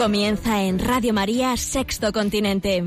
[0.00, 2.82] Comienza en Radio María Sexto Continente.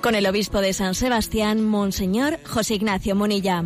[0.00, 3.62] Con el obispo de San Sebastián, Monseñor José Ignacio Munilla.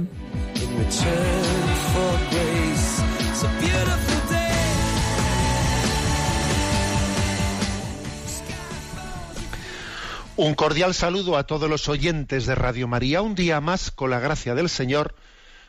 [10.35, 13.23] Un cordial saludo a todos los oyentes de Radio María.
[13.23, 15.15] Un día más, con la gracia del Señor,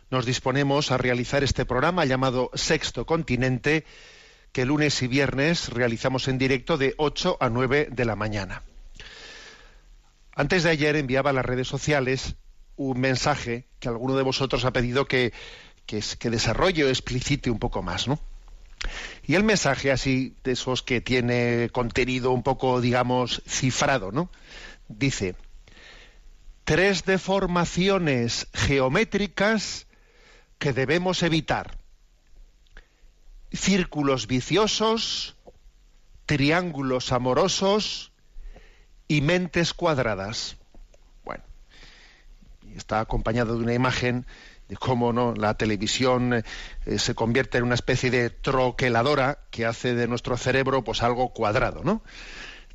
[0.09, 3.85] nos disponemos a realizar este programa llamado Sexto Continente,
[4.53, 8.63] que lunes y viernes realizamos en directo de 8 a 9 de la mañana.
[10.35, 12.35] Antes de ayer enviaba a las redes sociales
[12.75, 15.33] un mensaje que alguno de vosotros ha pedido que,
[15.85, 18.19] que, que desarrolle o explicite un poco más, ¿no?
[19.25, 24.29] Y el mensaje así, de esos que tiene contenido un poco, digamos, cifrado, ¿no?
[24.87, 25.35] Dice,
[26.63, 29.87] tres deformaciones geométricas
[30.59, 31.82] que debemos evitar.
[33.53, 35.35] Círculos viciosos,
[36.25, 38.11] triángulos amorosos
[39.07, 40.57] y mentes cuadradas.
[41.23, 41.43] Bueno,
[42.75, 44.25] está acompañado de una imagen
[44.69, 49.93] de cómo no la televisión eh, se convierte en una especie de troqueladora que hace
[49.93, 52.01] de nuestro cerebro pues algo cuadrado, ¿no?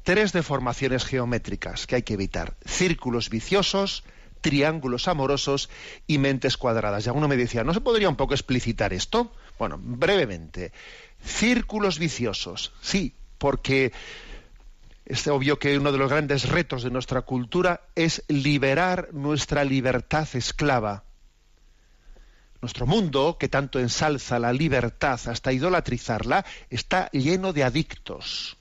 [0.02, 4.04] Tres deformaciones geométricas que hay que evitar: círculos viciosos,
[4.41, 5.69] triángulos amorosos
[6.06, 7.05] y mentes cuadradas.
[7.05, 9.32] Y alguno me decía, ¿no se podría un poco explicitar esto?
[9.59, 10.72] Bueno, brevemente.
[11.22, 13.93] Círculos viciosos, sí, porque
[15.09, 20.28] es obvio que uno de los grandes retos de nuestra cultura es liberar nuestra libertad
[20.34, 21.04] esclava.
[22.60, 28.56] Nuestro mundo, que tanto ensalza la libertad hasta idolatrizarla, está lleno de adictos.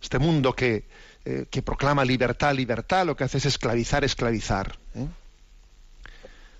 [0.00, 0.88] Este mundo que,
[1.30, 4.78] eh, que proclama libertad, libertad, lo que hace es esclavizar, esclavizar.
[4.94, 5.06] ¿eh?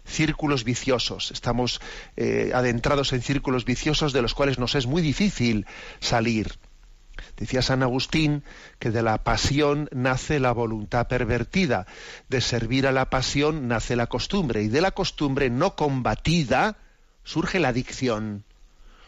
[0.05, 1.31] Círculos viciosos.
[1.31, 1.81] Estamos
[2.19, 5.65] eh, adentrados en círculos viciosos de los cuales nos es muy difícil
[6.01, 6.59] salir.
[7.39, 8.45] Decía San Agustín
[8.79, 11.87] que de la pasión nace la voluntad pervertida,
[12.29, 16.77] de servir a la pasión nace la costumbre y de la costumbre no combatida
[17.25, 18.45] surge la adicción.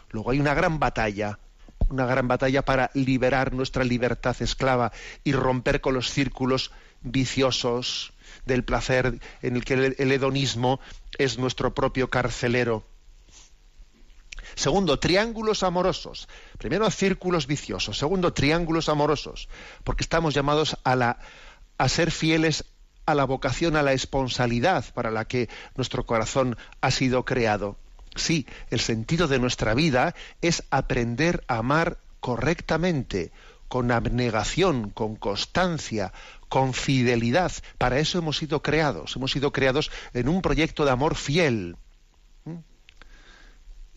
[0.09, 1.37] Luego hay una gran batalla,
[1.91, 4.91] una gran batalla para liberar nuestra libertad esclava
[5.23, 6.71] y romper con los círculos
[7.01, 8.13] viciosos
[8.45, 10.79] del placer en el que el hedonismo
[11.17, 12.85] es nuestro propio carcelero.
[14.55, 16.27] Segundo, triángulos amorosos.
[16.57, 17.97] Primero, círculos viciosos.
[17.97, 19.49] Segundo, triángulos amorosos.
[19.83, 21.19] Porque estamos llamados a, la,
[21.77, 22.65] a ser fieles
[23.05, 27.77] a la vocación, a la esponsalidad para la que nuestro corazón ha sido creado.
[28.15, 33.31] Sí, el sentido de nuestra vida es aprender a amar correctamente,
[33.67, 36.11] con abnegación, con constancia,
[36.49, 37.53] con fidelidad.
[37.77, 39.15] Para eso hemos sido creados.
[39.15, 41.77] Hemos sido creados en un proyecto de amor fiel.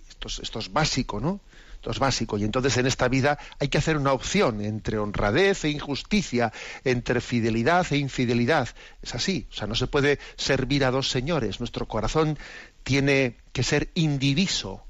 [0.09, 1.41] Esto es, esto es básico, ¿no?
[1.75, 2.39] Esto es básico.
[2.39, 6.53] Y entonces en esta vida hay que hacer una opción entre honradez e injusticia,
[6.85, 8.69] entre fidelidad e infidelidad.
[9.03, 9.49] Es así.
[9.51, 11.59] O sea, no se puede servir a dos señores.
[11.59, 12.39] Nuestro corazón
[12.85, 14.85] tiene que ser indiviso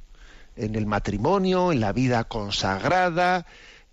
[0.56, 3.46] en el matrimonio, en la vida consagrada,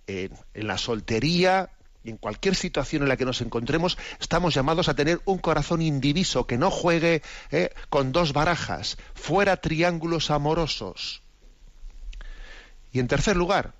[0.07, 1.69] en, la soltería,
[2.03, 5.81] y en cualquier situación en la que nos encontremos, estamos llamados a tener un corazón
[5.81, 11.21] indiviso, que no juegue eh, con dos barajas, fuera triángulos amorosos.
[12.91, 13.73] Y en tercer lugar,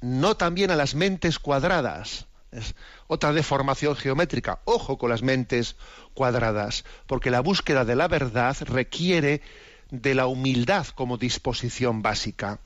[0.00, 2.26] no también a las mentes cuadradas.
[2.54, 2.74] Es
[3.08, 4.60] otra deformación geométrica.
[4.64, 5.76] Ojo con las mentes
[6.14, 9.42] cuadradas, porque la búsqueda de la verdad requiere
[9.90, 12.60] de la humildad como disposición básica.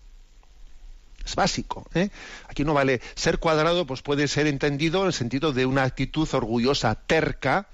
[1.24, 1.86] Es básico.
[1.94, 2.10] ¿eh?
[2.48, 6.28] Aquí no vale ser cuadrado, pues puede ser entendido en el sentido de una actitud
[6.32, 7.68] orgullosa, terca,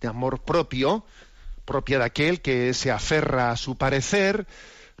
[0.00, 1.04] de amor propio,
[1.64, 4.46] propia de aquel que se aferra a su parecer,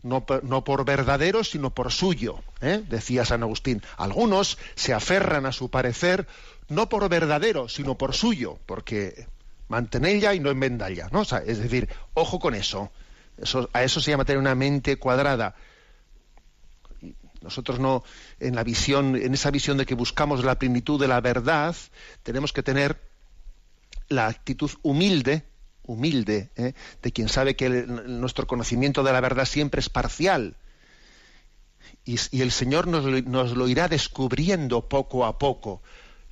[0.02, 2.82] no, no por verdadero, sino por suyo, ¿eh?
[2.88, 3.82] decía San Agustín.
[3.96, 6.26] Algunos se aferran a su parecer
[6.68, 9.26] no por verdadero, sino por suyo, porque
[9.68, 11.20] mantenella y no enmendalla, ¿no?
[11.22, 12.90] O es decir, ojo con eso.
[13.38, 13.70] eso.
[13.72, 15.54] A eso se llama tener una mente cuadrada.
[17.40, 18.04] Nosotros no,
[18.38, 21.74] en la visión, en esa visión de que buscamos la plenitud de la verdad,
[22.22, 23.00] tenemos que tener
[24.08, 25.44] la actitud humilde,
[25.84, 26.74] humilde, ¿eh?
[27.02, 30.56] de quien sabe que nuestro conocimiento de la verdad siempre es parcial.
[32.04, 35.82] y, el Señor nos, nos, lo irá descubriendo poco a poco.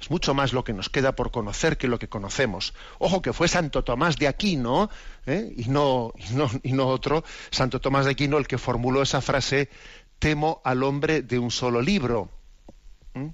[0.01, 2.75] Es mucho más lo que nos queda por conocer que lo que conocemos.
[2.99, 4.89] Ojo que fue Santo Tomás de Aquino,
[5.27, 5.53] ¿eh?
[5.57, 9.21] y, no, y, no, y no otro, Santo Tomás de Aquino el que formuló esa
[9.21, 9.69] frase,
[10.19, 12.31] temo al hombre de un solo libro.
[13.15, 13.29] ¿Mm?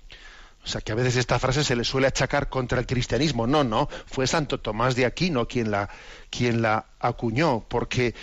[0.64, 3.46] O sea, que a veces esta frase se le suele achacar contra el cristianismo.
[3.46, 5.88] No, no, fue Santo Tomás de Aquino quien la,
[6.28, 8.14] quien la acuñó, porque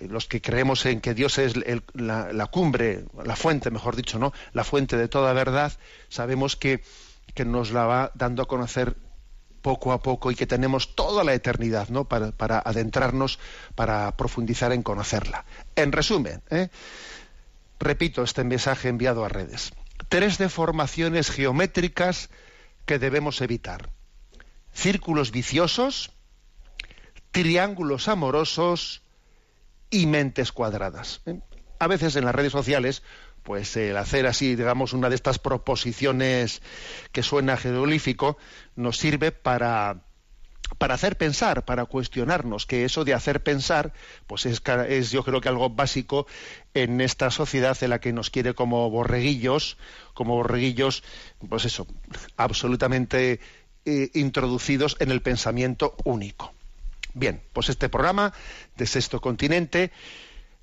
[0.00, 1.54] los que creemos en que Dios es
[1.94, 4.32] la, cumbre, la fuente, mejor dicho, ¿no?
[4.54, 5.72] La fuente de toda verdad,
[6.08, 6.82] sabemos que,
[7.34, 8.96] que, nos la va dando a conocer
[9.62, 12.04] poco a poco y que tenemos toda la eternidad, ¿no?
[12.04, 13.38] Para, para adentrarnos,
[13.74, 15.44] para profundizar en conocerla.
[15.76, 16.68] En resumen, ¿eh?
[17.78, 19.72] repito este mensaje enviado a redes.
[20.08, 22.28] Tres deformaciones geométricas
[22.86, 23.90] que debemos evitar.
[24.72, 26.12] Círculos viciosos,
[27.30, 29.02] triángulos amorosos
[29.90, 31.22] y mentes cuadradas.
[31.26, 31.40] ¿eh?
[31.78, 33.02] A veces en las redes sociales,
[33.42, 36.62] pues el hacer así, digamos, una de estas proposiciones
[37.12, 38.38] que suena jeroglífico,
[38.76, 40.02] nos sirve para,
[40.78, 43.92] para hacer pensar, para cuestionarnos, que eso de hacer pensar,
[44.26, 46.26] pues es, es, yo creo que algo básico
[46.74, 49.76] en esta sociedad en la que nos quiere como borreguillos,
[50.14, 51.02] como borreguillos,
[51.48, 51.86] pues eso,
[52.36, 53.40] absolutamente
[53.84, 56.52] eh, introducidos en el pensamiento único.
[57.14, 58.32] Bien, pues este programa
[58.76, 59.90] de Sexto Continente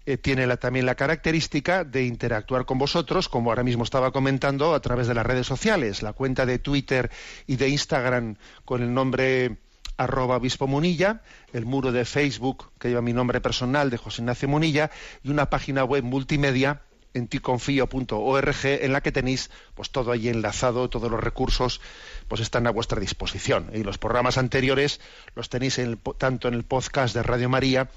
[0.10, 4.80] eh, tiene también la característica de interactuar con vosotros, como ahora mismo estaba comentando, a
[4.80, 7.12] través de las redes sociales, la cuenta de Twitter
[7.46, 8.36] y de Instagram
[8.66, 9.58] con el nombre
[9.98, 11.22] arroba obispo Munilla,
[11.54, 14.90] el muro de Facebook que lleva mi nombre personal de José Ignacio Munilla
[15.22, 16.82] y una página web multimedia
[17.20, 21.82] en ticonfío.org en la que tenéis pues todo ahí enlazado, todos los recursos
[22.28, 23.70] pues están a vuestra disposición.
[23.74, 25.00] Y los programas anteriores
[25.36, 25.80] los tenéis
[26.18, 27.90] tanto en el podcast de Radio María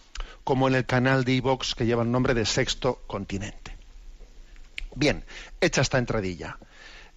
[0.45, 3.77] como en el canal de iVox que lleva el nombre de Sexto Continente.
[4.95, 5.25] Bien,
[5.61, 6.59] hecha esta entradilla.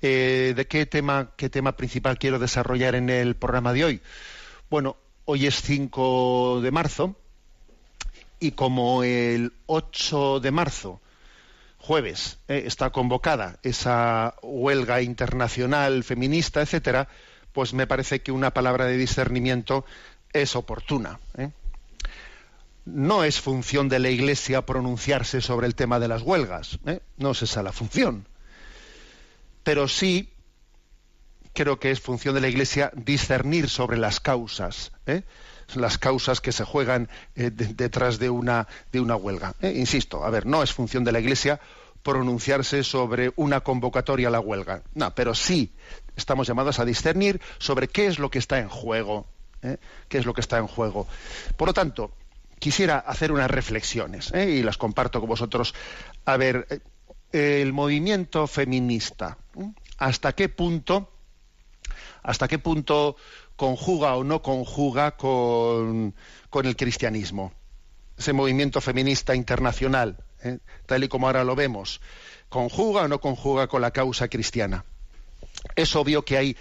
[0.02, 4.02] Eh, ¿De qué tema, qué tema principal quiero desarrollar en el programa de hoy?
[4.70, 7.16] Bueno, hoy es 5 de marzo
[8.40, 11.02] y como el 8 de marzo
[11.86, 17.08] jueves eh, está convocada esa huelga internacional feminista, etcétera,
[17.54, 19.86] pues me parece que una palabra de discernimiento
[20.34, 21.20] es oportuna.
[21.38, 21.52] ¿eh?
[22.86, 27.02] No es función de la Iglesia pronunciarse sobre el tema de las huelgas, ¿eh?
[27.18, 28.28] no es esa la función.
[29.64, 30.34] Pero sí
[31.54, 34.92] creo que es función de la Iglesia discernir sobre las causas
[35.74, 39.56] las causas que se juegan eh, detrás de una, de una huelga.
[39.62, 41.60] Eh, insisto, a ver, no es función de la Iglesia
[42.04, 44.84] pronunciarse sobre una convocatoria a la huelga.
[44.94, 45.74] No, pero sí
[46.16, 49.26] estamos llamados a discernir sobre qué es lo que está en juego.
[49.64, 49.78] ¿eh?
[50.08, 51.08] ¿Qué es lo que está en juego?
[51.58, 52.12] Por lo tanto,
[52.60, 55.74] quisiera hacer unas reflexiones y las comparto con vosotros.
[56.26, 56.82] A ver,
[57.32, 59.38] el movimiento feminista,
[59.98, 61.10] ¿hasta qué punto,
[62.24, 63.18] hasta qué punto
[63.56, 66.14] conjuga o no conjuga con,
[66.64, 67.54] el cristianismo.
[68.18, 70.60] Ese movimiento feminista internacional, ¿eh?
[70.86, 72.02] tal y como ahora lo vemos,
[72.50, 74.86] conjuga o no conjuga con la causa cristiana.
[75.76, 76.58] Es obvio que hay,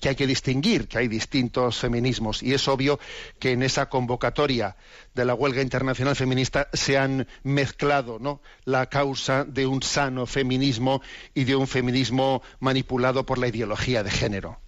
[0.00, 2.98] que hay que distinguir que hay distintos feminismos y es obvio
[3.38, 4.76] que en esa convocatoria
[5.14, 8.40] de la huelga internacional feminista se han mezclado ¿no?
[8.64, 11.02] la causa de un sano feminismo
[11.34, 14.58] y de un feminismo manipulado por la ideología de género.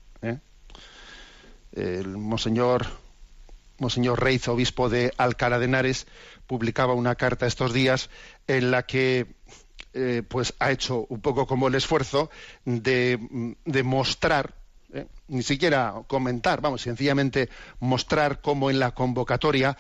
[1.73, 2.87] El monseñor,
[3.79, 6.07] monseñor Reiz, obispo de Alcalá de Henares,
[6.47, 8.11] publicaba una carta estos días
[8.47, 9.27] en la que
[9.95, 12.31] eh, pues ha hecho un poco como el esfuerzo
[12.65, 13.19] de,
[13.85, 14.55] mostrar,
[14.93, 17.49] eh, ni siquiera comentar, vamos, sencillamente
[17.81, 19.77] mostrar cómo en la convocatoria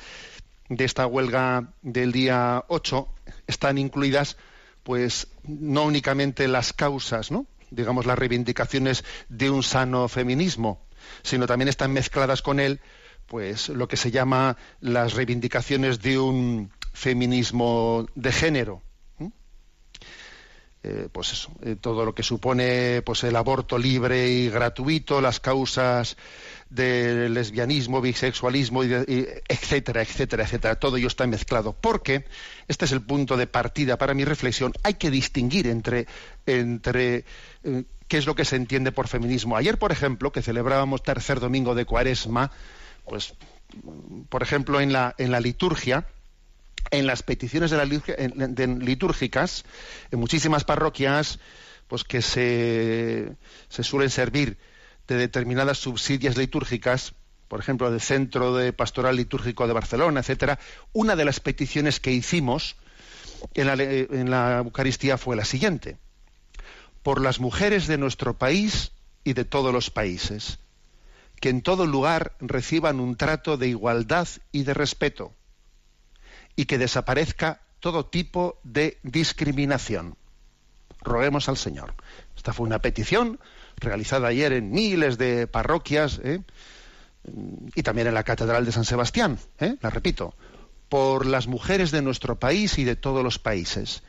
[0.68, 3.08] de esta huelga del día 8
[3.46, 4.36] están incluidas
[4.82, 7.46] pues no únicamente las causas, ¿no?
[7.70, 10.80] digamos las reivindicaciones de un sano feminismo,
[11.22, 12.80] sino también están mezcladas con él
[13.28, 18.82] pues lo que se llama las reivindicaciones de un feminismo de género.
[20.84, 25.40] Eh, pues eso, eh, todo lo que supone pues el aborto libre y gratuito, las
[25.40, 26.16] causas
[26.70, 30.74] del lesbianismo, bisexualismo, etcétera, etcétera, etcétera.
[30.76, 31.72] Todo ello está mezclado.
[31.72, 32.24] Porque,
[32.68, 36.06] este es el punto de partida para mi reflexión, hay que distinguir entre,
[36.46, 37.24] entre
[37.64, 39.56] eh, qué es lo que se entiende por feminismo.
[39.56, 42.50] Ayer, por ejemplo, que celebrábamos tercer domingo de Cuaresma,
[43.06, 43.34] pues,
[44.28, 46.06] por ejemplo, en la, en la liturgia,
[46.90, 49.64] en las peticiones de la litúrgicas,
[50.10, 51.38] en muchísimas parroquias,
[51.86, 53.36] pues que se,
[53.68, 54.58] se suelen servir
[55.08, 57.14] de determinadas subsidias litúrgicas,
[57.48, 60.58] por ejemplo, del Centro de Pastoral Litúrgico de Barcelona, etcétera,
[60.92, 62.76] una de las peticiones que hicimos
[63.54, 65.96] en la, en la Eucaristía fue la siguiente.
[67.02, 68.92] Por las mujeres de nuestro país
[69.24, 70.58] y de todos los países,
[71.40, 75.32] que en todo lugar reciban un trato de igualdad y de respeto,
[76.54, 80.16] y que desaparezca todo tipo de discriminación.
[81.00, 81.94] Roguemos al Señor.
[82.36, 83.38] Esta fue una petición
[83.80, 86.40] realizada ayer en miles de parroquias ¿eh?
[87.74, 89.76] y también en la Catedral de San Sebastián, ¿eh?
[89.80, 90.34] la repito,
[90.88, 94.02] por las mujeres de nuestro país y de todos los países,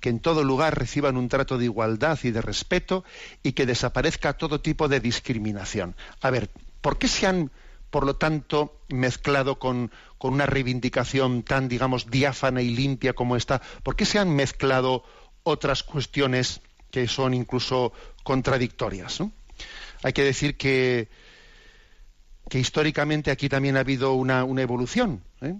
[0.00, 3.04] que en todo lugar reciban un trato de igualdad y de respeto
[3.42, 5.96] y que desaparezca todo tipo de discriminación.
[6.20, 7.50] A ver, ¿por qué se han,
[7.90, 13.60] por lo tanto, mezclado con, con una reivindicación tan, digamos, diáfana y limpia como esta?
[13.82, 15.04] ¿Por qué se han mezclado
[15.42, 17.92] otras cuestiones que son incluso
[18.22, 19.20] contradictorias?
[20.02, 21.08] Hay que decir que,
[22.48, 25.22] que históricamente aquí también ha habido una, evolución.
[25.40, 25.54] ¿eh?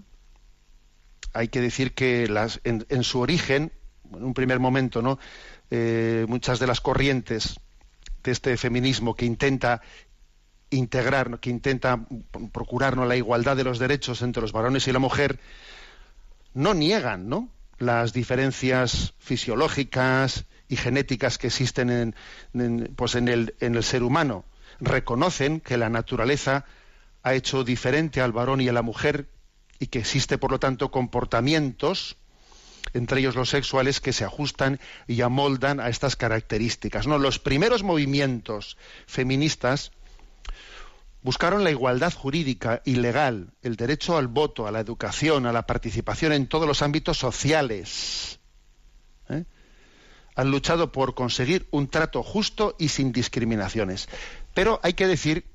[1.33, 2.29] Hay que decir que
[2.63, 3.71] en, su origen,
[4.13, 5.19] en un primer momento, ¿no?
[5.71, 7.59] Eh, muchas de las corrientes
[8.23, 9.81] de este feminismo que intenta
[10.71, 12.05] integrar, que intenta
[12.51, 15.39] procurarnos la igualdad de los derechos entre los varones y la mujer,
[16.53, 17.49] no niegan ¿no?
[17.77, 22.15] las diferencias fisiológicas y genéticas que existen
[22.53, 24.45] en, pues en, el, en el ser humano.
[24.79, 26.65] Reconocen que la naturaleza
[27.23, 29.27] ha hecho diferente al varón y a la mujer
[29.79, 32.17] y que existe, por lo tanto, comportamientos,
[32.93, 37.07] entre ellos los sexuales, que se ajustan y amoldan a estas características.
[37.07, 37.17] ¿no?
[37.17, 39.91] Los primeros movimientos feministas
[41.21, 45.65] buscaron la igualdad jurídica y legal, el derecho al voto, a la educación, a la
[45.65, 48.38] participación en todos los ámbitos sociales.
[50.35, 54.07] Han luchado por conseguir un trato justo y sin discriminaciones.
[54.53, 55.45] Pero hay que decir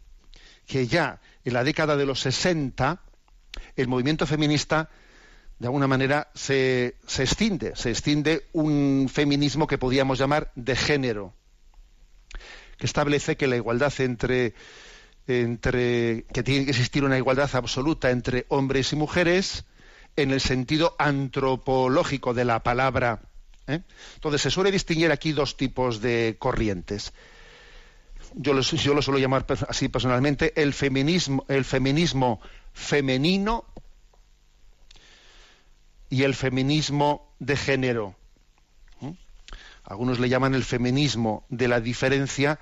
[0.67, 3.01] que ya en la década de los 60
[3.77, 4.91] el movimiento feminista
[5.59, 11.33] de alguna manera se, se extiende, se extiende un feminismo que podíamos llamar de género,
[12.77, 14.55] que establece que la igualdad entre
[15.27, 19.65] entre que tiene que existir una igualdad absoluta entre hombres y mujeres
[20.17, 23.23] en el sentido antropológico de la palabra.
[23.67, 23.81] ¿Eh?
[24.15, 27.13] Entonces se suele distinguir aquí dos tipos de corrientes.
[28.35, 32.41] Yo lo, yo lo suelo llamar así personalmente el feminismo, el feminismo
[32.73, 33.65] femenino
[36.11, 38.17] y el feminismo de género.
[39.03, 39.15] ¿eh?
[39.85, 42.59] Algunos le llaman el feminismo de la diferencia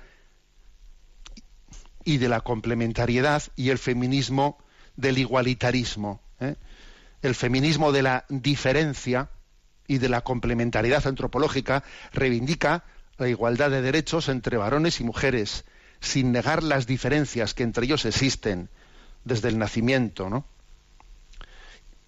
[2.03, 4.57] y de la complementariedad y el feminismo
[4.95, 6.21] del igualitarismo.
[6.39, 6.55] ¿eh?
[7.21, 9.29] El feminismo de la diferencia
[9.87, 12.83] y de la complementariedad antropológica reivindica
[13.17, 15.65] la igualdad de derechos entre varones y mujeres,
[15.99, 18.69] sin negar las diferencias que entre ellos existen
[19.23, 20.45] desde el nacimiento.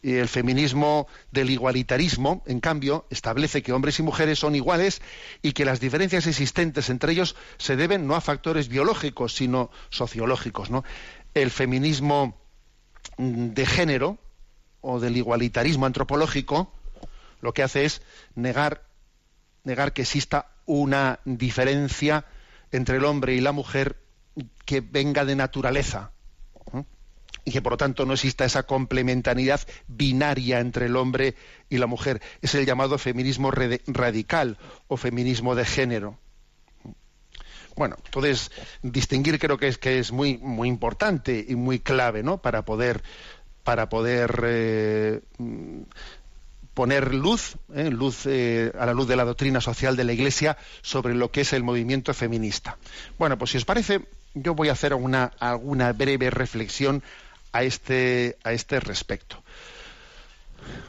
[0.01, 5.01] Y el feminismo del igualitarismo, en cambio, establece que hombres y mujeres son iguales
[5.41, 10.69] y que las diferencias existentes entre ellos se deben no a factores biológicos, sino sociológicos.
[11.33, 12.37] El feminismo
[13.17, 14.19] de género
[14.81, 16.71] o del igualitarismo antropológico
[17.45, 18.01] lo que hace es
[18.35, 18.83] negar,
[19.63, 22.25] negar que exista una diferencia
[22.71, 23.97] entre el hombre y la mujer
[24.65, 26.11] que venga de naturaleza
[27.45, 31.35] y que por lo tanto no exista esa complementariedad binaria entre el hombre
[31.69, 32.21] y la mujer.
[32.41, 36.17] Es el llamado feminismo radical o feminismo de género.
[37.75, 42.41] Bueno, entonces distinguir creo que es que es muy muy importante y muy clave, ¿no?
[42.41, 43.03] Para poder
[43.63, 45.21] para poder eh,
[46.75, 47.89] poner luz, eh,
[48.25, 51.53] eh, a la luz de la doctrina social de la Iglesia sobre lo que es
[51.53, 52.77] el movimiento feminista.
[53.17, 54.01] Bueno, pues si os parece,
[54.35, 57.01] yo voy a hacer una, alguna breve reflexión
[57.53, 59.41] a este, a este respecto.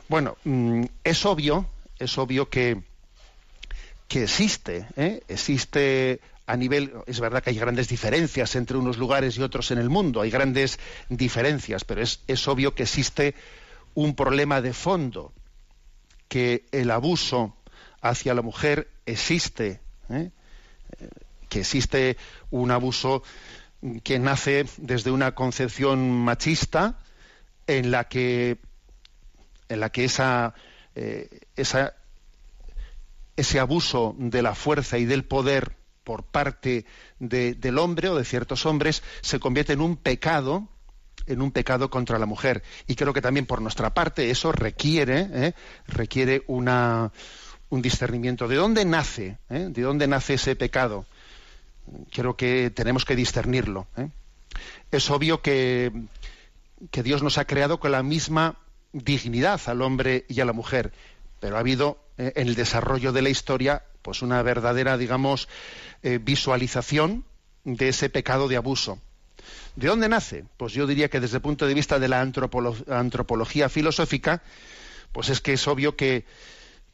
[0.09, 1.67] Bueno, mm, es obvio,
[2.01, 2.83] es obvio que,
[4.09, 5.23] que existe, ¿eh?
[5.29, 9.79] existe a nivel, es verdad que hay grandes diferencias entre unos lugares y otros en
[9.79, 13.35] el mundo, hay grandes diferencias, pero es, es obvio que existe
[13.95, 15.33] un problema de fondo,
[16.29, 17.57] que el abuso
[18.01, 19.81] hacia la mujer existe,
[20.11, 20.31] ¿eh?
[21.49, 22.17] que existe
[22.51, 23.23] un abuso
[24.03, 26.99] que nace desde una concepción machista
[27.67, 28.59] en la que
[29.69, 30.55] en la que esa,
[30.95, 36.87] eh, ese abuso de la fuerza y del poder por parte
[37.19, 40.69] del hombre o de ciertos hombres se convierte en un pecado
[41.27, 45.29] en un pecado contra la mujer y creo que también por nuestra parte eso requiere
[45.33, 45.53] eh,
[45.87, 47.13] requiere una,
[47.69, 51.07] un discernimiento de dónde nace eh, de dónde nace ese pecado
[52.13, 53.87] creo que tenemos que discernirlo.
[53.97, 54.09] ¿eh?
[54.91, 55.93] Es obvio que,
[56.91, 58.59] que Dios nos ha creado con la misma
[58.93, 60.93] dignidad al hombre y a la mujer,
[61.41, 65.49] pero ha habido eh, en el desarrollo de la historia pues una verdadera, digamos,
[66.03, 67.25] eh, visualización
[67.65, 69.01] de ese pecado de abuso.
[69.77, 70.45] ¿De dónde nace?
[70.57, 74.43] Pues yo diría que desde el punto de vista de la antropología filosófica,
[75.13, 76.25] pues es que es obvio que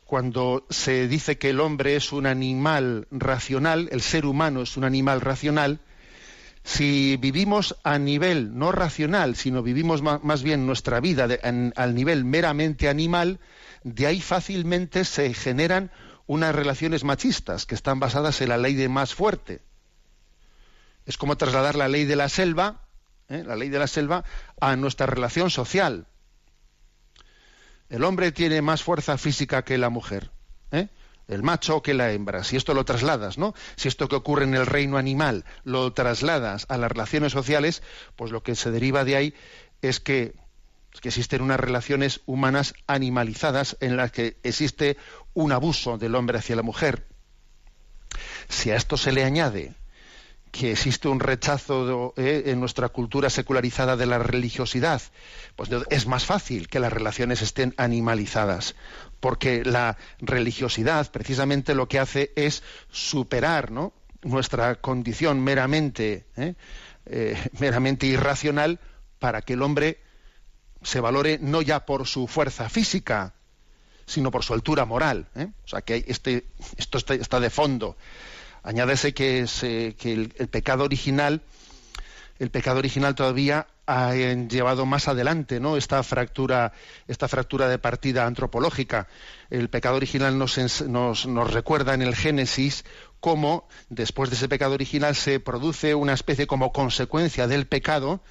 [0.05, 4.85] cuando se dice que el hombre es un animal racional, el ser humano es un
[4.85, 5.81] animal racional,
[6.65, 11.29] si vivimos a nivel no racional, sino vivimos más, bien nuestra vida
[11.77, 13.41] al nivel meramente animal,
[13.85, 15.91] de ahí fácilmente se generan
[16.27, 19.61] unas relaciones machistas que están basadas en la ley de más fuerte.
[21.07, 22.87] Es como trasladar la ley de la selva,
[23.29, 23.43] ¿eh?
[23.45, 24.25] la ley de la selva,
[24.61, 26.07] a nuestra relación social.
[27.89, 30.31] El hombre tiene más fuerza física que la mujer.
[30.71, 30.89] ¿eh?
[31.29, 32.45] el macho que la hembra.
[32.45, 33.55] Si esto lo trasladas, ¿no?
[33.77, 37.83] Si esto que ocurre en el reino animal lo trasladas a las relaciones sociales,
[38.17, 39.35] pues lo que se deriva de ahí
[39.81, 40.35] es que,
[41.01, 44.97] que existen unas relaciones humanas animalizadas en las que existe
[45.35, 47.07] un abuso del hombre hacia la mujer.
[48.49, 49.75] Si a esto se le añade
[50.53, 55.01] que existe un rechazo eh, en nuestra cultura secularizada de la religiosidad,
[55.57, 58.77] pues es más fácil que las relaciones estén animalizadas,
[59.19, 63.95] porque la religiosidad precisamente lo que hace es superar ¿no?
[64.23, 66.55] nuestra condición meramente, ¿eh?
[67.07, 68.79] Eh, meramente irracional
[69.19, 70.01] para que el hombre
[70.83, 73.35] se valore no ya por su fuerza física,
[74.07, 75.29] sino por su altura moral.
[75.65, 77.97] O sea que este, esto está de fondo.
[78.63, 81.43] Añádese que, el, pecado original,
[82.39, 85.77] el pecado original todavía ha llevado más adelante, ¿no?
[85.77, 86.73] Esta fractura,
[87.09, 89.09] esta fractura de partida antropológica.
[89.51, 92.85] El pecado original nos recuerda en el Génesis
[93.19, 98.23] cómo después de ese pecado original se produce una especie como consecuencia del pecado,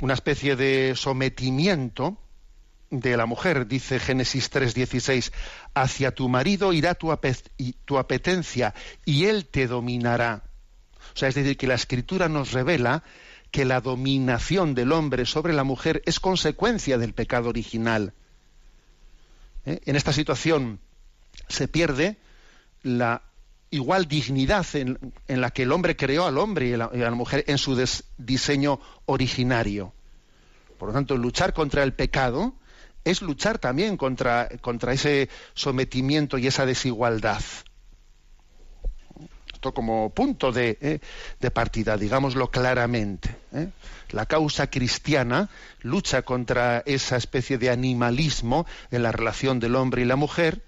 [0.00, 2.18] una especie de sometimiento
[2.90, 5.32] de la mujer, dice Génesis 3:16,
[5.74, 8.74] hacia tu marido irá tu, apetencia
[9.04, 10.42] y él te dominará.
[11.14, 13.02] O sea, es decir, que la escritura nos revela
[13.50, 18.12] que la dominación del hombre sobre la mujer es consecuencia del pecado original.
[19.64, 19.80] ¿Eh?
[19.86, 20.80] En esta situación
[21.48, 22.18] se pierde
[22.82, 23.22] la
[23.70, 24.98] igual dignidad en,
[25.28, 27.76] la que el hombre creó al hombre y a la, mujer en su
[28.16, 29.92] diseño originario.
[30.78, 32.54] Por lo tanto, luchar contra el pecado
[33.04, 37.42] es luchar también contra, contra ese sometimiento y esa desigualdad.
[39.52, 43.34] Esto como punto de, eh, partida, digámoslo claramente.
[43.52, 43.68] Eh.
[44.10, 45.48] La causa cristiana
[45.82, 50.62] lucha contra esa especie de animalismo en la relación del hombre y la mujer,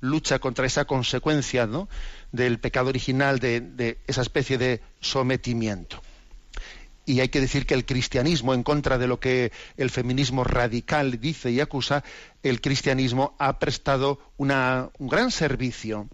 [0.00, 1.88] lucha contra esa consecuencia ¿no?
[2.30, 6.00] del pecado original, de esa especie de sometimiento
[7.08, 11.18] y hay que decir que el cristianismo, en contra de lo que el feminismo radical
[11.18, 12.04] dice y acusa,
[12.42, 14.48] el cristianismo ha prestado un
[14.98, 16.06] gran servicio,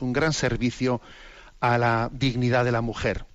[0.00, 1.02] un gran servicio
[1.60, 3.26] a la dignidad de la mujer.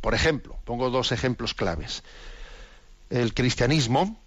[0.00, 2.04] Por ejemplo, pongo dos ejemplos claves.
[3.10, 4.22] El cristianismo,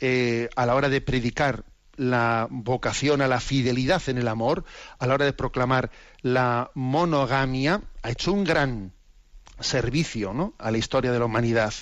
[0.00, 1.64] eh, a la hora de predicar
[1.96, 4.64] la vocación a la fidelidad en el amor,
[4.98, 5.90] a la hora de proclamar
[6.22, 8.94] la monogamia, ha hecho un gran
[9.62, 10.54] servicio ¿no?
[10.58, 11.72] a la historia de la humanidad.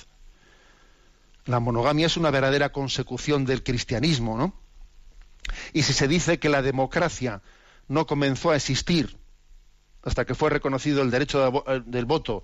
[1.45, 4.53] La monogamia es una verdadera consecución del cristianismo, ¿no?
[5.73, 7.41] Y si se dice que la democracia
[7.87, 9.17] no comenzó a existir
[10.03, 12.43] hasta que fue reconocido el derecho eh, del voto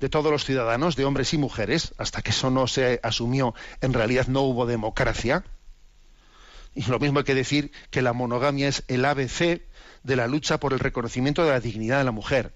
[0.00, 3.92] de todos los ciudadanos, de hombres y mujeres, hasta que eso no se asumió, en
[3.92, 5.44] realidad no hubo democracia.
[6.74, 9.62] Y lo mismo hay que decir que la monogamia es el ABC
[10.02, 12.52] de la lucha por el reconocimiento de la dignidad de la mujer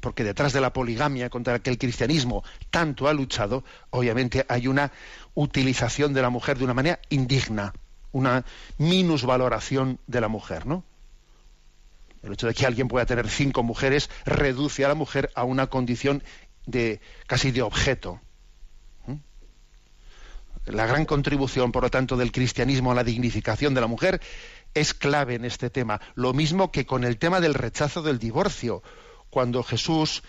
[0.00, 4.66] porque detrás de la poligamia contra la que el cristianismo tanto ha luchado, obviamente hay
[4.66, 4.92] una
[5.34, 7.72] utilización de la mujer de una manera indigna,
[8.12, 8.44] una
[8.78, 10.84] minusvaloración de la mujer, ¿no?
[12.22, 15.66] El hecho de que alguien pueda tener cinco mujeres reduce a la mujer a una
[15.66, 16.22] condición
[16.66, 18.20] de casi de objeto.
[20.66, 24.20] La gran contribución, por lo tanto, del cristianismo a la dignificación de la mujer
[24.74, 26.00] es clave en este tema.
[26.14, 28.82] Lo mismo que con el tema del rechazo del divorcio
[29.32, 30.22] cuando Jesús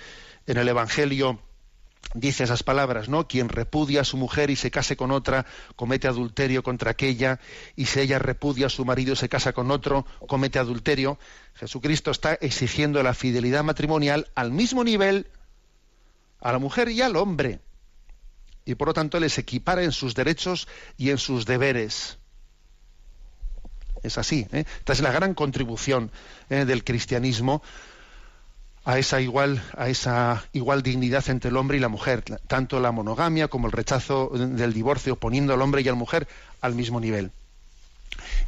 [0.47, 1.37] en el Evangelio
[2.13, 3.27] dice esas palabras, ¿no?
[3.27, 7.41] Quien repudia a su mujer y se case con otra, comete adulterio contra aquella,
[7.75, 11.19] y si ella repudia a su marido y se casa con otro, comete adulterio.
[11.55, 15.27] Jesucristo está exigiendo la fidelidad matrimonial al mismo nivel
[16.39, 17.59] a la mujer y al hombre.
[18.63, 22.19] Y por lo tanto les equipara en sus derechos y en sus deberes.
[24.01, 24.47] Es así.
[24.53, 24.63] ¿eh?
[24.79, 26.09] Esta es la gran contribución
[26.49, 26.63] ¿eh?
[26.63, 27.61] del cristianismo
[28.85, 32.91] a esa igual a esa igual dignidad entre el hombre y la mujer, tanto la
[32.91, 36.27] monogamia como el rechazo del divorcio poniendo al hombre y a la mujer
[36.61, 37.31] al mismo nivel.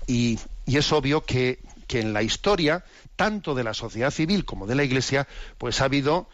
[0.07, 2.83] Y, es obvio que, en la historia,
[3.15, 6.27] tanto de la sociedad civil como de la Iglesia, pues ha habido,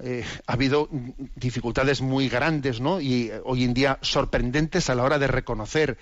[0.00, 0.88] eh, ha habido
[1.36, 3.00] dificultades muy grandes, ¿no?
[3.00, 5.98] Y eh, hoy en día sorprendentes a la hora de reconocer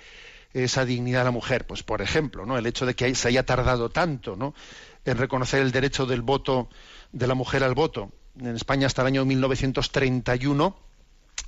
[0.63, 1.67] esa dignidad de la mujer.
[1.67, 2.57] Pues, por ejemplo, ¿no?
[2.57, 4.55] El hecho de que se haya tardado tanto, ¿no?
[5.03, 6.69] En reconocer el derecho del voto
[7.11, 8.11] de la mujer al voto.
[8.39, 10.75] En España hasta el año 1931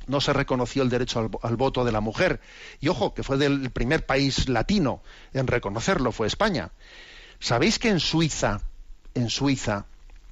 [0.08, 2.41] no se reconoció el derecho al, voto de la mujer.
[2.80, 5.02] Y ojo, que fue del primer país latino
[5.34, 6.72] en reconocerlo, fue España.
[7.39, 8.62] ¿Sabéis que en Suiza,
[9.13, 9.86] en Suiza,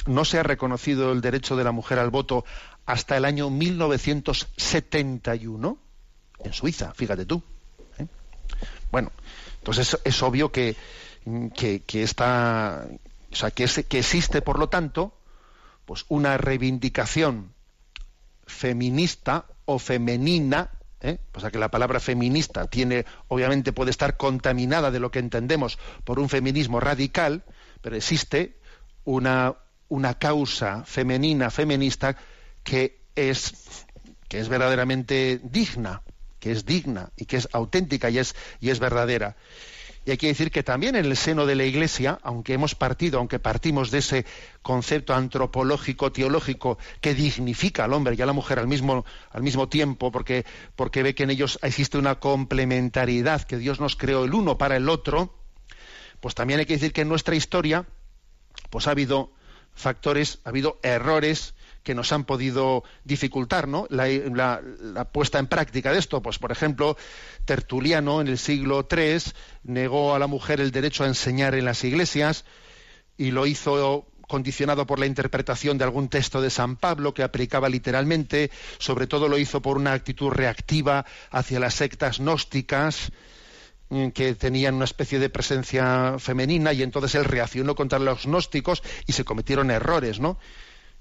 [0.06, 2.44] no se ha reconocido el derecho de la mujer al voto
[2.86, 5.78] hasta el año 1971?
[6.40, 7.42] En Suiza, fíjate tú.
[8.96, 9.12] Bueno,
[9.58, 10.78] entonces es, obvio que,
[11.54, 12.88] que, está,
[13.30, 15.12] o sea, que, que existe, por lo tanto,
[15.84, 17.52] pues una reivindicación
[18.48, 20.70] feminista o femenina,
[21.02, 21.18] ¿eh?
[21.34, 25.78] o sea que la palabra feminista tiene, obviamente puede estar contaminada de lo que entendemos
[26.06, 27.44] por un feminismo radical,
[27.82, 28.56] pero existe
[29.04, 29.56] una,
[29.90, 32.16] una causa femenina, feminista,
[32.64, 33.86] que es,
[34.30, 36.02] que es verdaderamente digna,
[36.40, 39.36] que es digna y que es auténtica y es, y es verdadera.
[40.06, 43.18] Y hay que decir que también en el seno de la Iglesia, aunque hemos partido,
[43.18, 44.26] aunque partimos de ese
[44.62, 49.68] concepto antropológico, teológico, que dignifica al hombre y a la mujer al mismo, al mismo
[49.68, 50.46] tiempo, porque,
[50.76, 54.78] porque ve que en ellos existe una complementariedad, que Dios nos creó el uno para
[54.78, 55.36] el otro,
[56.20, 57.88] pues también hay que decir que en nuestra historia,
[58.70, 59.32] pues ha habido
[59.74, 63.88] factores, ha habido errores que nos han podido dificultar ¿no?
[63.90, 64.60] la,
[65.14, 66.22] puesta en práctica de esto.
[66.22, 66.98] Pues, por ejemplo,
[67.46, 69.20] Tertuliano en el siglo III
[69.64, 72.44] negó a la mujer el derecho a enseñar en las iglesias
[73.18, 77.70] y lo hizo condicionado por la interpretación de algún texto de San Pablo que aplicaba
[77.70, 83.12] literalmente, sobre todo lo hizo por una actitud reactiva hacia las sectas gnósticas
[83.90, 88.82] mm, que tenían una especie de presencia femenina y entonces él reaccionó contra los gnósticos
[89.06, 90.40] y se cometieron errores, ¿no?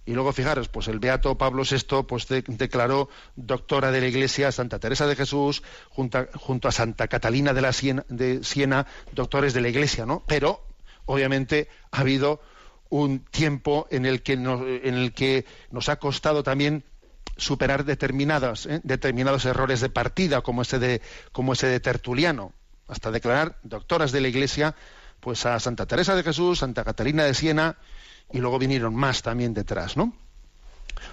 [0.06, 4.78] Y luego, fijaros, pues el beato Pablo VI pues, declaró doctora de la Iglesia Santa
[4.78, 9.68] Teresa de Jesús, junto a, Santa Catalina de, la Siena, de Siena, doctores de la
[9.68, 10.22] Iglesia, ¿no?
[10.26, 10.62] Pero,
[11.06, 12.42] obviamente, ha habido
[12.90, 16.84] un tiempo en el que nos, en el que nos ha costado también
[17.36, 18.80] superar determinados, ¿eh?
[18.84, 21.00] determinados errores de partida, como ese de,
[21.32, 22.52] como ese de Tertuliano,
[22.88, 24.74] hasta declarar doctoras de la Iglesia
[25.20, 27.78] pues a Santa Teresa de Jesús, Santa Catalina de Siena,
[28.34, 30.12] y luego vinieron más también detrás, ¿no?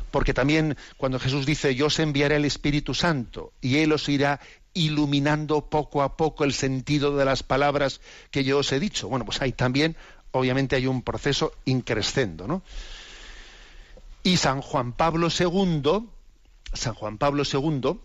[0.10, 4.42] Porque también cuando Jesús dice, yo os enviaré el Espíritu Santo y Él os irá
[4.74, 9.08] iluminando poco a poco el sentido de las palabras que yo os he dicho.
[9.08, 9.96] Bueno, pues ahí también,
[10.32, 12.64] obviamente, hay un proceso increscendo, ¿no?
[14.24, 16.10] Y San Juan Pablo II,
[16.74, 18.00] San Juan Pablo II,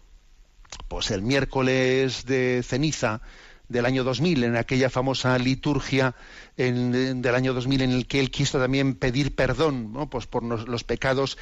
[0.89, 3.23] pues el miércoles de ceniza
[3.69, 6.15] del año 2000, en aquella famosa liturgia
[6.57, 11.37] del año 2000 en el que él quiso también pedir perdón pues por los, pecados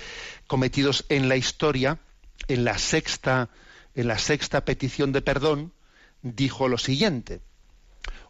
[0.47, 1.99] cometidos en la historia,
[2.49, 3.51] en la sexta,
[3.95, 5.73] en la sexta petición de perdón,
[6.23, 7.41] dijo lo siguiente.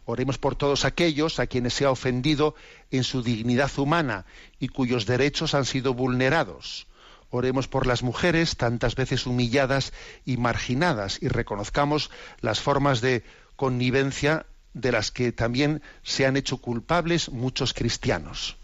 [0.05, 2.53] Oremos por todos aquellos a quienes se ha ofendido
[2.91, 4.25] en su dignidad humana
[4.59, 6.87] y cuyos derechos han sido vulnerados.
[7.31, 13.23] Oremos por las mujeres tantas veces humilladas y marginadas y reconozcamos las formas de
[13.55, 18.57] connivencia de las que también se han hecho culpables muchos cristianos.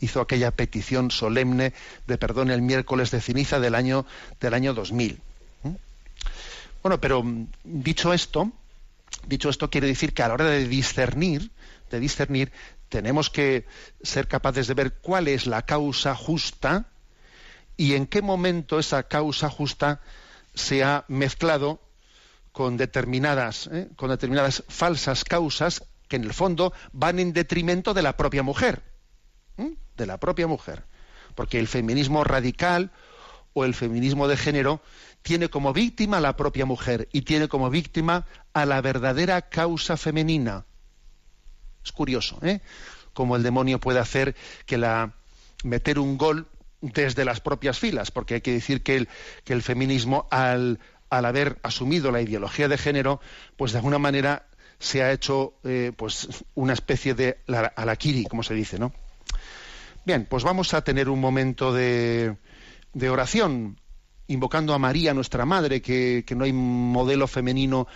[0.00, 1.72] Hizo aquella petición solemne
[2.06, 4.06] de perdón el miércoles de ceniza del año,
[4.40, 5.18] del año 2000.
[5.62, 5.70] ¿Mm?
[6.82, 8.52] Bueno, pero mm, dicho esto,
[9.26, 11.50] dicho esto quiere decir que a la hora de discernir,
[11.90, 12.52] de discernir,
[12.88, 13.66] tenemos que
[14.02, 16.86] ser capaces de ver cuál es la causa justa
[17.76, 20.00] y en qué momento esa causa justa
[20.54, 21.80] se ha mezclado
[22.56, 23.90] con determinadas, ¿eh?
[23.96, 28.82] con determinadas falsas causas que en el fondo van en detrimento de la propia mujer,
[29.58, 30.86] de la propia mujer,
[31.34, 32.92] porque el feminismo radical
[33.52, 34.80] o el feminismo de género
[35.20, 39.98] tiene como víctima a la propia mujer y tiene como víctima a la verdadera causa
[39.98, 40.64] femenina.
[41.84, 42.62] Es curioso, ¿eh?
[43.12, 45.12] Cómo el demonio puede hacer que la
[45.62, 46.48] meter un gol
[46.80, 49.08] desde las propias filas, porque hay que decir que el,
[49.44, 50.78] que el feminismo al,
[51.10, 53.20] al haber asumido la ideología de género,
[53.56, 54.46] pues de alguna manera
[54.78, 57.38] se ha hecho eh, pues una especie de
[57.76, 58.92] alakiri, como se dice, ¿no?
[60.04, 62.36] Bien, pues vamos a tener un momento de,
[62.92, 63.78] de oración,
[64.28, 67.86] invocando a María, nuestra madre, que, no hay modelo femenino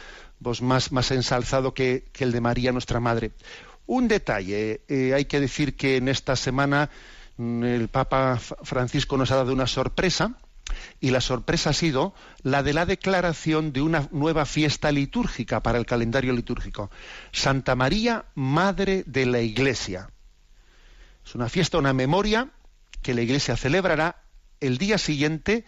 [0.42, 3.33] pues, más, más ensalzado que, el de María, nuestra madre.
[3.87, 6.90] Un detalle, eh, hay que decir que en esta semana
[7.37, 10.37] mm, el Papa Francisco nos ha dado una sorpresa,
[11.00, 15.78] Y la sorpresa ha sido la de la declaración de una nueva fiesta litúrgica para
[15.78, 16.90] el calendario litúrgico.
[17.33, 20.11] Santa María, Madre de la Iglesia.
[21.24, 22.50] Es una fiesta, una memoria
[23.02, 24.22] que la Iglesia celebrará
[24.61, 25.64] el día siguiente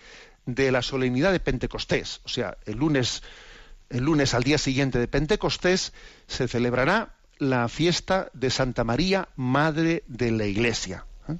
[0.46, 2.20] de la solemnidad de Pentecostés.
[2.24, 3.22] O sea, el lunes,
[3.90, 5.92] el lunes al día siguiente de Pentecostés
[6.26, 11.06] se celebrará la fiesta de Santa María, Madre de la Iglesia.
[11.28, 11.36] ¿eh?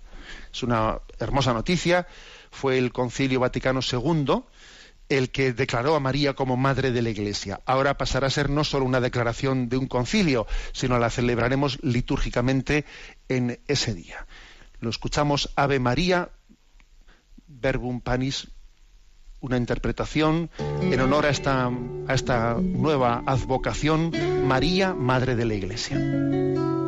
[0.53, 2.07] Es una hermosa noticia.
[2.53, 4.45] Fue el Concilio Vaticano II
[5.09, 7.61] el que declaró a María como Madre de la Iglesia.
[7.67, 12.85] Ahora pasará a ser no solo una declaración de un concilio, sino la celebraremos litúrgicamente
[13.29, 14.27] en ese día.
[14.81, 16.31] Lo escuchamos Ave María,
[17.47, 18.49] Verbum Panis,
[19.41, 24.13] una interpretación en honor a esta, a esta nueva advocación,
[24.47, 26.82] María, Madre de la Iglesia.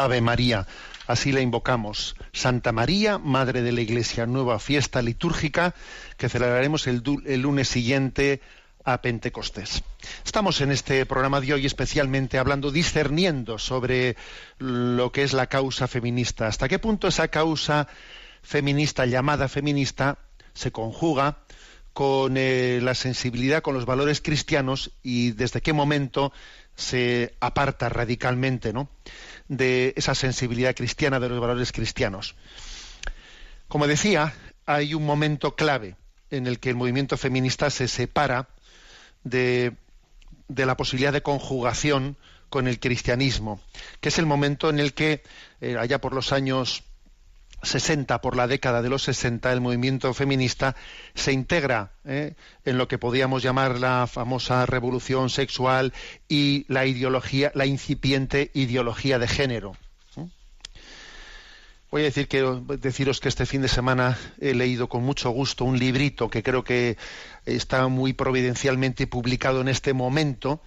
[0.00, 0.66] Ave María.
[1.06, 2.16] Así la invocamos.
[2.32, 5.74] Santa María, Madre de la Iglesia, nueva fiesta litúrgica
[6.16, 7.02] que celebraremos el,
[7.42, 8.40] lunes siguiente
[8.84, 9.82] a Pentecostés.
[10.24, 14.16] Estamos en este programa de hoy especialmente hablando, discerniendo sobre
[14.58, 16.46] lo que es la causa feminista.
[16.46, 17.86] ¿Hasta qué punto esa causa
[18.42, 20.18] feminista, llamada feminista,
[20.54, 21.40] se conjuga
[21.92, 26.32] con eh, la sensibilidad, con los valores cristianos y desde qué momento
[26.80, 28.88] se aparta radicalmente, ¿no?
[29.48, 32.36] de esa sensibilidad cristiana, de los valores cristianos.
[33.68, 34.32] Como decía,
[34.64, 35.96] hay un momento clave
[36.30, 38.48] en el que el movimiento feminista se separa
[39.24, 39.72] de,
[40.48, 42.16] de la posibilidad de conjugación
[42.48, 43.60] con el cristianismo,
[44.00, 45.22] que es el momento en el que,
[45.60, 46.84] eh, allá por los años
[47.62, 50.76] 60, por la década de los 60, el movimiento feminista
[51.14, 52.34] se integra ¿eh?
[52.64, 55.92] en lo que podríamos llamar la famosa revolución sexual
[56.28, 59.76] y la ideología, la incipiente ideología de género.
[61.90, 62.42] Voy a decir que,
[62.80, 66.62] deciros que este fin de semana he leído con mucho gusto un librito que creo
[66.62, 66.96] que
[67.46, 70.62] está muy providencialmente publicado en este momento,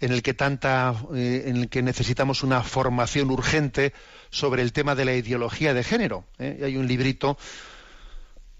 [0.00, 3.92] en el que tanta, eh, en el que necesitamos una formación urgente
[4.30, 6.24] sobre el tema de la ideología de género.
[6.38, 6.60] ¿eh?
[6.64, 7.36] Hay un librito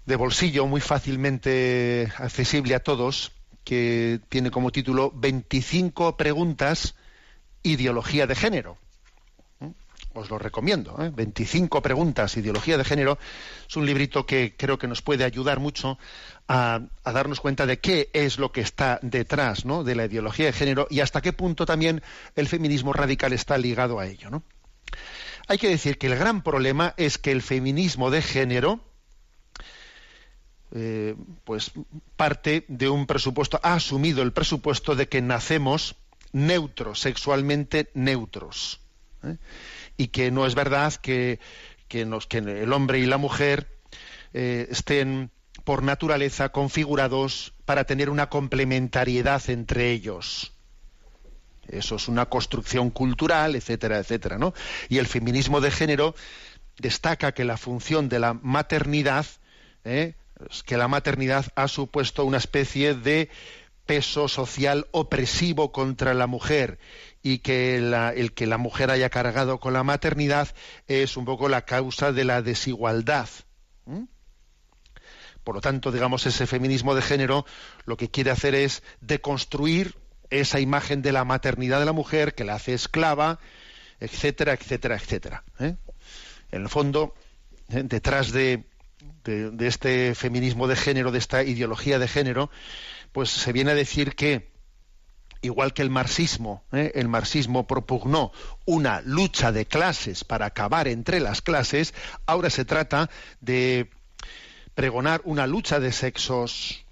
[0.05, 3.31] de bolsillo muy fácilmente accesible a todos
[3.63, 6.95] que tiene como título 25 preguntas
[7.63, 8.77] ideología de género.
[9.61, 9.71] ¿eh?
[10.13, 10.95] Os lo recomiendo.
[10.97, 13.17] 25 preguntas ideología de género
[13.67, 15.97] es un librito que creo que nos puede ayudar mucho
[16.49, 20.87] a, darnos cuenta de qué es lo que está detrás de la ideología de género
[20.89, 22.01] y hasta qué punto también
[22.35, 24.41] el feminismo radical está ligado a ello.
[25.47, 28.81] Hay que decir que el gran problema es que el feminismo de género
[30.71, 31.71] eh, pues
[32.15, 35.95] parte de un presupuesto, ha asumido el presupuesto de que nacemos
[36.31, 38.79] neutros, sexualmente neutros.
[39.23, 39.37] ¿eh?
[39.97, 41.39] Y que no es verdad que,
[41.87, 43.67] que, el hombre y la mujer
[44.33, 45.31] eh, estén
[45.63, 50.53] por naturaleza configurados para tener una complementariedad entre ellos.
[51.67, 54.53] Eso es una construcción cultural, etcétera, etcétera, ¿no?
[54.89, 56.15] Y el feminismo de género
[56.79, 59.25] destaca que la función de la maternidad,
[59.83, 60.15] ¿eh?
[60.65, 63.29] que la maternidad ha supuesto una especie de
[63.85, 66.79] peso social opresivo contra la mujer
[67.21, 70.47] y que el que la mujer haya cargado con la maternidad
[70.87, 73.27] es un poco la causa de la desigualdad.
[75.43, 77.45] Por lo tanto, digamos, ese feminismo de género
[77.85, 79.95] lo que quiere hacer es deconstruir
[80.29, 83.39] esa imagen de la maternidad de la mujer que la hace esclava,
[83.99, 85.43] etcétera, etcétera, etcétera.
[85.59, 85.75] ¿eh?
[86.51, 87.13] En el fondo,
[87.69, 87.83] ¿eh?
[87.83, 88.65] detrás de,
[89.59, 92.49] este feminismo de género, de esta ideología de género,
[93.11, 94.51] pues se viene a decir que
[95.41, 96.91] igual que el marxismo, ¿eh?
[96.95, 98.31] el marxismo propugnó
[98.65, 101.93] una lucha de clases para acabar entre las clases,
[102.25, 103.89] ahora se trata de
[104.79, 106.85] pregonar una lucha de sexos.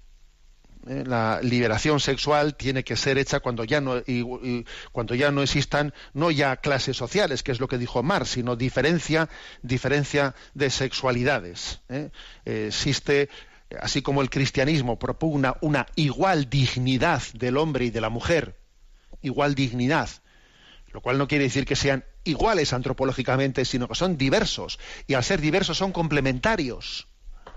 [0.86, 1.04] ¿eh?
[1.06, 4.02] La liberación sexual tiene que ser hecha cuando ya no
[4.92, 8.56] cuando ya no existan no ya clases sociales, que es lo que dijo Marx, sino
[8.56, 9.30] diferencia
[9.62, 11.80] diferencia de sexualidades.
[11.88, 12.10] ¿eh?
[12.44, 13.30] existe
[13.80, 18.58] así como el cristianismo propugna una igual dignidad del hombre y de la mujer,
[19.22, 20.10] igual dignidad,
[20.92, 25.24] lo cual no quiere decir que sean iguales antropológicamente, sino que son diversos, y al
[25.24, 27.08] ser diversos son complementarios.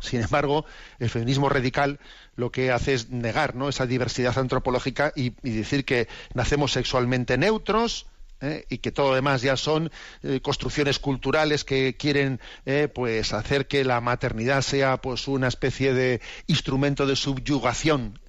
[0.02, 0.66] Sin embargo,
[1.00, 2.00] el feminismo radical
[2.36, 8.08] lo que hace es negar esa diversidad antropológica y, decir que nacemos sexualmente neutros,
[8.42, 8.66] ¿eh?
[8.70, 9.92] y que todo lo demás ya son
[10.24, 15.94] eh, construcciones culturales que quieren eh, pues hacer que la maternidad sea pues una especie
[15.94, 18.20] de instrumento de subyugación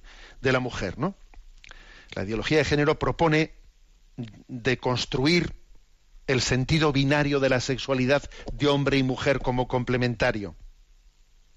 [0.41, 1.15] de la mujer, ¿no?
[2.13, 3.53] La ideología de género propone
[4.47, 5.53] de construir
[6.27, 10.55] el sentido binario de la sexualidad de hombre y mujer como complementario.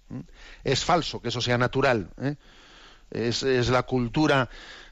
[0.09, 0.21] ¿Mm?
[0.65, 2.11] Es falso que eso sea natural.
[2.21, 2.37] ¿eh?
[3.11, 4.49] Es, la cultura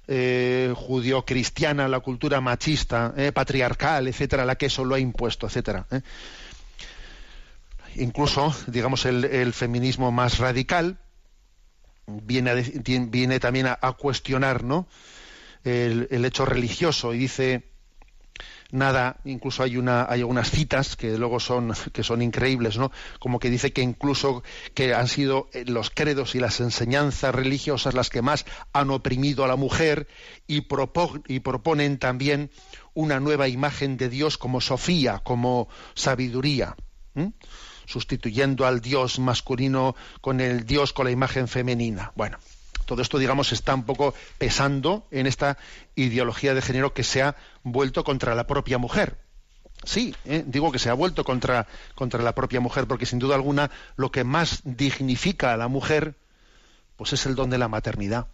[0.07, 3.33] eh, judio-cristiana, la cultura machista, ¿eh?
[3.33, 5.87] patriarcal, etcétera, la que eso lo ha impuesto, etcétera.
[7.97, 10.99] Incluso, digamos, el, feminismo más radical
[12.07, 14.89] viene, viene también a, cuestionar ¿no?
[15.63, 17.74] el, el hecho religioso y dice
[18.75, 22.91] nada, incluso hay una hay algunas citas que luego son que son increíbles, ¿no?
[23.21, 24.43] Como que dice que incluso
[24.75, 29.45] que han sido eh, los credos y las enseñanzas religiosas las que más han oprimido
[29.45, 30.09] a la mujer
[30.47, 30.67] y,
[31.29, 32.51] y proponen también
[32.95, 36.77] una nueva imagen de Dios como Sofía, como sabiduría,
[37.87, 42.13] sustituyendo al Dios masculino con el Dios con la imagen femenina.
[42.17, 42.39] Bueno,
[42.85, 45.59] todo esto, digamos, está un poco pesando en esta
[45.95, 49.19] ideología de género que se ha vuelto contra la propia mujer.
[49.85, 50.45] Sí, ¿eh?
[50.47, 54.11] digo que se ha vuelto contra, contra la propia mujer, porque sin duda alguna lo
[54.11, 56.15] que más dignifica a la mujer,
[56.97, 58.29] pues es el don de la maternidad.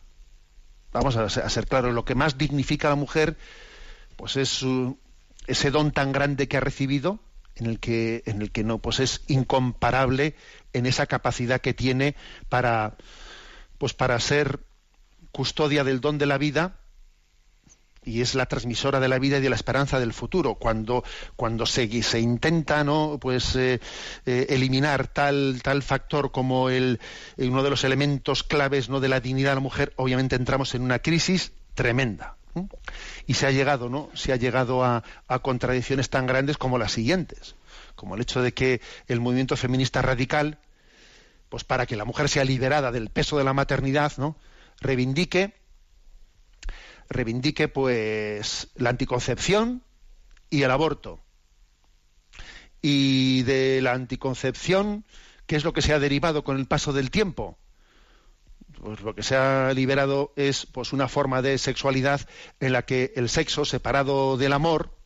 [0.93, 3.37] Vamos a ser, claros, lo que más dignifica a la mujer,
[4.17, 4.65] pues es
[5.47, 7.21] ese don tan grande que ha recibido,
[7.57, 10.35] en el que, en el que no, pues es incomparable
[10.73, 12.17] en esa capacidad que tiene
[12.49, 12.97] para,
[13.81, 14.61] pues para ser
[15.33, 16.77] custodia del don de la vida
[18.05, 20.57] y es la transmisora de la vida y de la esperanza del futuro.
[20.57, 21.03] Cuando,
[21.35, 23.17] cuando se, se intenta ¿no?
[23.19, 23.81] pues, eh,
[24.27, 27.01] eh, eliminar tal, tal factor como el,
[27.39, 29.01] uno de los elementos claves ¿no?
[29.01, 32.37] de la dignidad de la mujer, obviamente entramos en una crisis tremenda.
[33.27, 34.11] Y se ha llegado, ¿no?
[34.13, 35.05] Se ha llegado a,
[35.41, 37.55] contradicciones tan grandes como las siguientes,
[37.95, 40.59] como el hecho de que el movimiento feminista radical,
[41.51, 44.37] pues para que la mujer sea liberada del peso de la maternidad, ¿no?
[44.81, 45.61] reivindique
[47.11, 49.83] reivindique pues la anticoncepción
[50.49, 51.21] y el aborto.
[52.81, 55.05] Y de la anticoncepción,
[55.47, 57.59] ¿qué es lo que se ha derivado con el paso del tiempo?
[58.81, 62.21] Pues lo que se ha liberado es pues una forma de sexualidad
[62.61, 64.97] en la que el sexo separado del amor,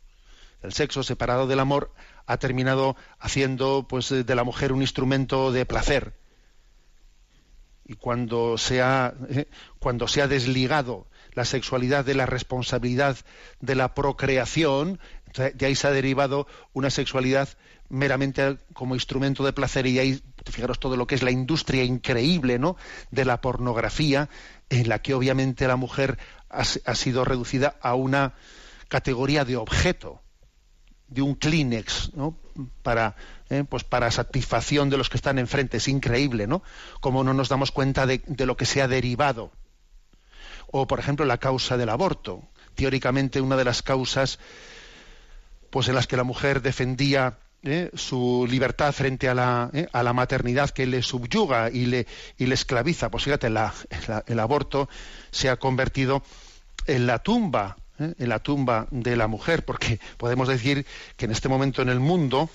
[0.63, 1.93] el sexo separado del amor
[2.27, 6.15] ha terminado haciendo pues de la mujer un instrumento de placer.
[7.87, 9.47] Y cuando se ha, eh,
[9.78, 13.16] cuando se ha desligado la sexualidad de la responsabilidad
[13.61, 15.01] de la procreación,
[15.35, 17.49] de ahí se ha derivado una sexualidad
[17.89, 22.59] meramente como instrumento de placer y ahí fijaros todo lo que es la industria increíble
[22.59, 22.76] ¿no?
[23.11, 24.28] de la pornografía
[24.70, 26.18] en la que obviamente la mujer
[26.49, 28.35] ha, sido reducida a una
[28.89, 30.20] categoría de objeto
[31.15, 32.37] de un Kleenex ¿no?
[32.83, 33.17] para
[33.51, 36.62] eh, pues para satisfacción de los que están enfrente es increíble no
[37.01, 39.53] como no nos damos cuenta de, de lo que se ha derivado
[40.71, 42.43] o por ejemplo la causa del aborto
[42.75, 44.39] teóricamente una de las causas
[45.71, 47.91] pues en las que la mujer defendía ¿eh?
[47.95, 49.89] su libertad frente a la, ¿eh?
[49.93, 52.07] a la, maternidad que le subyuga y le,
[52.39, 53.11] y le esclaviza.
[53.11, 54.89] Pues fíjate, el aborto
[55.31, 56.23] se ha convertido
[56.87, 58.15] en la tumba, ¿eh?
[58.19, 60.87] en la tumba de la mujer, porque podemos decir
[61.17, 62.51] que en este momento en el mundo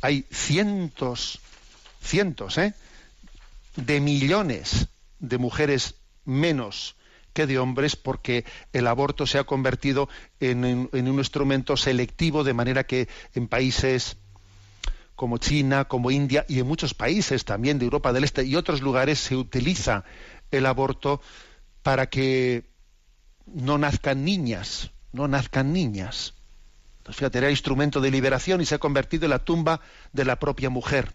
[0.00, 1.40] hay cientos,
[2.02, 2.58] cientos,
[3.76, 4.88] de millones
[5.18, 6.96] de mujeres menos
[7.32, 12.54] que de hombres porque el aborto se ha convertido en, en, un instrumento selectivo de
[12.54, 14.16] manera que en países
[15.16, 18.82] como China, como India y en muchos países también de Europa del Este y otros
[18.82, 20.04] lugares se utiliza
[20.50, 21.20] el aborto
[21.82, 22.64] para que
[23.46, 26.34] no nazcan niñas, no nazcan niñas.
[26.98, 29.80] Entonces, fíjate, era instrumento de liberación y se ha convertido en la tumba
[30.12, 31.12] de la propia mujer.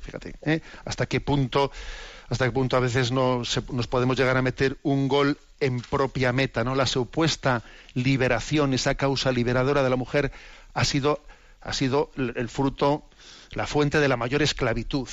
[0.00, 0.60] Fíjate, ¿eh?
[0.84, 1.72] hasta qué punto,
[2.28, 6.64] hasta qué punto a veces nos podemos llegar a meter un gol en propia meta,
[6.64, 6.74] ¿no?
[6.74, 7.62] La supuesta
[7.94, 10.32] liberación, esa causa liberadora de la mujer
[10.74, 11.20] ha sido
[11.62, 13.04] ha sido el fruto,
[13.52, 15.08] la fuente de la mayor esclavitud,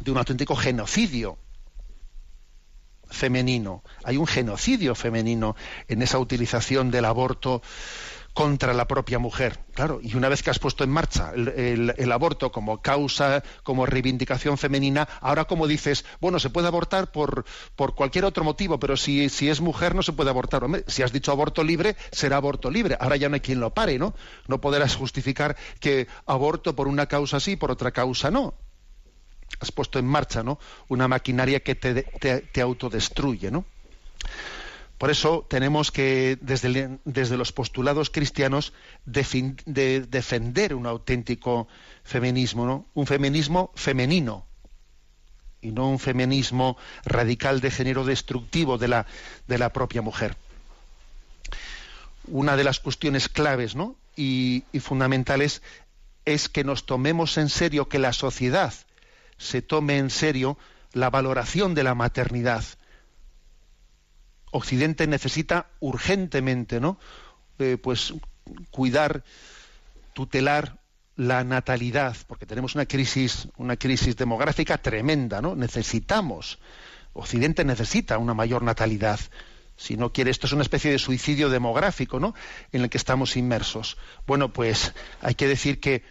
[0.00, 1.38] de un auténtico genocidio
[3.10, 3.82] femenino.
[4.04, 5.56] Hay un genocidio femenino
[5.88, 7.62] en esa utilización del aborto
[8.34, 9.60] contra la propia mujer.
[9.74, 14.58] Claro, y una vez que has puesto en marcha el, aborto como causa, como reivindicación
[14.58, 17.44] femenina, ahora como dices, bueno, se puede abortar por,
[17.76, 20.64] por cualquier otro motivo, pero si, si es mujer no se puede abortar.
[20.88, 22.96] si has dicho aborto libre, será aborto libre.
[23.00, 24.14] Ahora ya no hay quien lo pare, ¿no?
[24.48, 28.54] No podrás justificar que aborto por una causa sí, por otra causa no.
[29.60, 30.58] Has puesto en marcha, ¿no?
[30.88, 33.64] Una maquinaria que te, te, te autodestruye, ¿no?
[34.98, 38.72] Por eso tenemos que, desde, los postulados cristianos,
[39.04, 41.66] defender un auténtico
[42.04, 44.46] feminismo, un feminismo femenino,
[45.60, 49.06] y no un feminismo radical de género destructivo de la,
[49.48, 50.36] de la propia mujer.
[52.28, 53.74] Una de las cuestiones claves
[54.16, 55.60] y, y fundamentales
[56.24, 58.72] es que nos tomemos en serio, que la sociedad
[59.38, 60.58] se tome en serio
[60.92, 62.64] la valoración de la maternidad
[64.54, 66.96] Occidente necesita urgentemente, ¿no?
[67.58, 68.14] Eh, pues
[68.70, 69.24] cuidar,
[70.12, 70.78] tutelar
[71.16, 75.56] la natalidad, porque tenemos una crisis, una crisis demográfica tremenda, ¿no?
[75.56, 76.60] Necesitamos,
[77.14, 79.18] Occidente necesita una mayor natalidad.
[79.76, 82.32] Si no quiere, esto es una especie de suicidio demográfico, ¿no?
[82.70, 83.96] En el que estamos inmersos.
[84.24, 86.04] Bueno, pues hay que decir que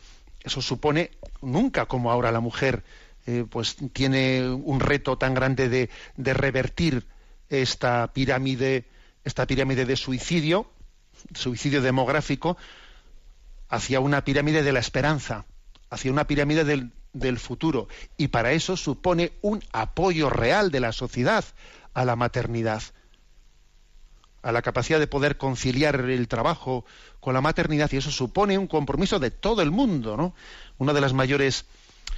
[0.44, 1.12] eso supone
[1.42, 2.84] nunca como ahora la mujer
[3.26, 5.90] eh, pues tiene un reto tan grande de,
[6.34, 7.08] revertir
[7.50, 8.86] esta pirámide,
[9.24, 10.70] esta pirámide de suicidio,
[11.34, 12.58] suicidio demográfico,
[13.70, 15.46] hacia una pirámide de la esperanza,
[15.90, 17.88] hacia una pirámide del, del futuro.
[18.18, 21.46] Y para eso supone un apoyo real de la sociedad
[21.94, 22.84] a la maternidad,
[24.42, 26.84] a la capacidad de poder conciliar el trabajo
[27.22, 30.36] con la maternidad, y eso supone un compromiso de todo el mundo, ¿no?
[30.78, 31.66] Una de las mayores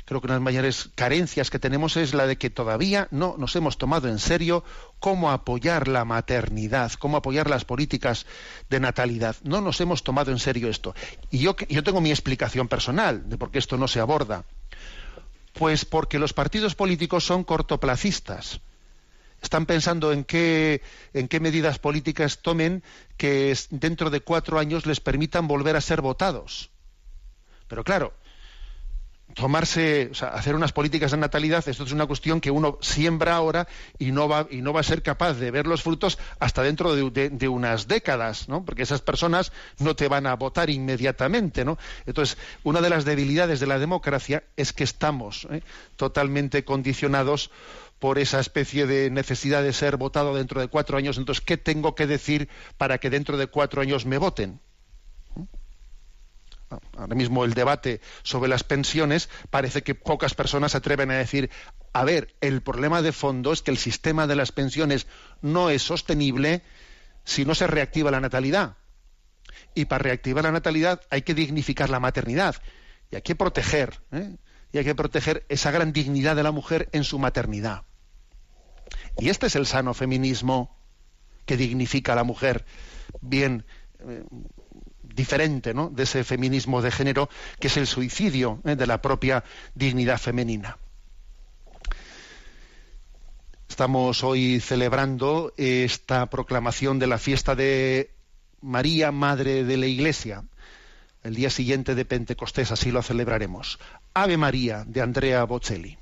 [0.06, 3.36] creo que una de las mayores carencias que tenemos es la de que todavía no
[3.38, 4.64] nos hemos tomado en serio
[5.00, 8.28] cómo apoyar la maternidad, cómo apoyar las políticas
[8.70, 9.36] de natalidad.
[9.44, 10.94] No nos hemos tomado en serio esto.
[11.32, 14.46] Y yo, tengo mi explicación personal de por qué esto no se aborda.
[15.54, 18.62] Pues porque los partidos políticos son cortoplacistas.
[19.42, 20.82] Están pensando en qué
[21.42, 22.84] medidas políticas tomen
[23.18, 26.70] que dentro de cuatro años les permitan volver a ser votados.
[27.68, 28.14] Pero claro,
[29.36, 33.36] tomarse, o sea, hacer unas políticas de natalidad, esto es una cuestión que uno siembra
[33.36, 33.68] ahora
[34.00, 36.96] y no va, y no va a ser capaz de ver los frutos hasta dentro
[36.96, 38.64] de, unas décadas, ¿no?
[38.64, 41.78] Porque esas personas no te van a votar inmediatamente, ¿no?
[42.06, 45.62] Entonces, una de las debilidades de la democracia es que estamos ¿eh?
[45.98, 47.52] totalmente condicionados
[48.00, 51.18] por esa especie de necesidad de ser votado dentro de cuatro años.
[51.18, 54.62] Entonces, ¿qué tengo que decir para que dentro de cuatro años me voten?
[56.98, 61.50] Ahora mismo el debate sobre las pensiones, parece que pocas personas se atreven a decir,
[61.94, 65.08] a ver, el problema de fondo es que el sistema de las pensiones
[65.42, 66.62] no es sostenible
[67.24, 68.78] si no se reactiva la natalidad.
[69.74, 72.56] Y para reactivar la natalidad hay que dignificar la maternidad
[73.12, 74.36] y hay que proteger, ¿eh?
[74.72, 77.84] y hay que proteger esa gran dignidad de la mujer en su maternidad.
[79.18, 80.78] Y este es el sano feminismo
[81.46, 82.66] que dignifica a la mujer.
[83.22, 83.66] Bien,
[84.00, 84.24] eh,
[85.16, 85.90] diferente ¿no?
[85.90, 88.76] de ese feminismo de género que es el suicidio ¿eh?
[88.76, 89.44] de la propia
[89.74, 90.78] dignidad femenina.
[93.70, 98.12] Estamos hoy celebrando esta proclamación de la fiesta de
[98.62, 100.44] María, Madre de la Iglesia.
[101.24, 103.80] El día siguiente de Pentecostés así lo celebraremos.
[104.14, 105.98] Ave María de Andrea Bocelli.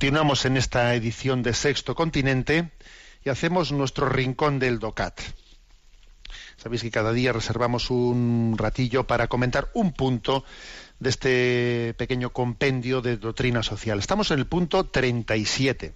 [0.00, 2.70] Continuamos en esta edición de Sexto Continente
[3.22, 5.20] y hacemos nuestro rincón del DOCAT.
[6.56, 10.42] Sabéis que cada día reservamos un ratillo para comentar un punto
[11.00, 13.98] de este pequeño compendio de doctrina social.
[13.98, 15.92] Estamos en el punto 37.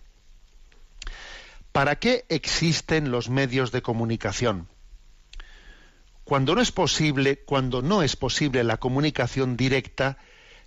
[1.72, 4.68] ¿Para qué existen los medios de comunicación?
[6.24, 10.18] Cuando no es posible, cuando no es posible la comunicación directa,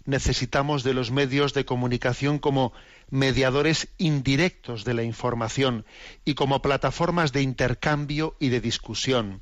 [0.06, 2.74] necesitamos de los medios de comunicación como
[3.10, 5.86] mediadores indirectos de la información
[6.26, 9.42] y como plataformas de intercambio y de discusión.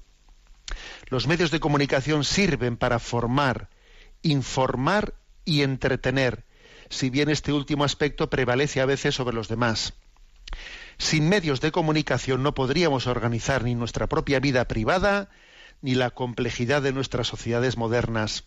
[1.07, 3.70] Los medios de comunicación sirven para formar,
[4.22, 6.45] informar y entretener,
[6.89, 9.93] si bien este último aspecto prevalece a veces sobre los demás.
[10.97, 15.30] Sin medios de comunicación no podríamos organizar ni nuestra propia vida privada
[15.82, 18.45] ni la complejidad de nuestras sociedades modernas.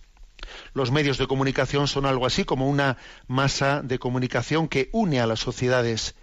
[0.74, 5.26] Los medios de comunicación son algo así como una masa de comunicación que une a
[5.26, 6.14] las sociedades.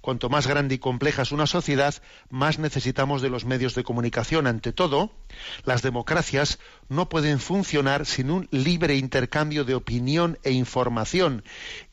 [0.00, 1.94] Cuanto más grande y compleja es una sociedad,
[2.28, 4.46] más necesitamos de los medios de comunicación.
[4.46, 5.10] Ante todo,
[5.64, 6.58] las democracias
[6.90, 11.42] no pueden funcionar sin un libre intercambio de opinión e información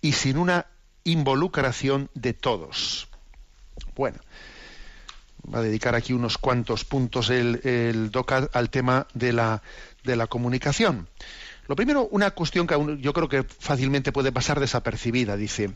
[0.02, 0.66] y sin una
[1.06, 3.08] involucración de todos.
[3.96, 4.20] Bueno,
[5.54, 8.12] va a dedicar aquí unos cuantos puntos el, el
[8.52, 11.08] al tema de la comunicación.
[11.72, 15.72] Lo primero, una cuestión que yo creo que fácilmente puede pasar desapercibida, dice,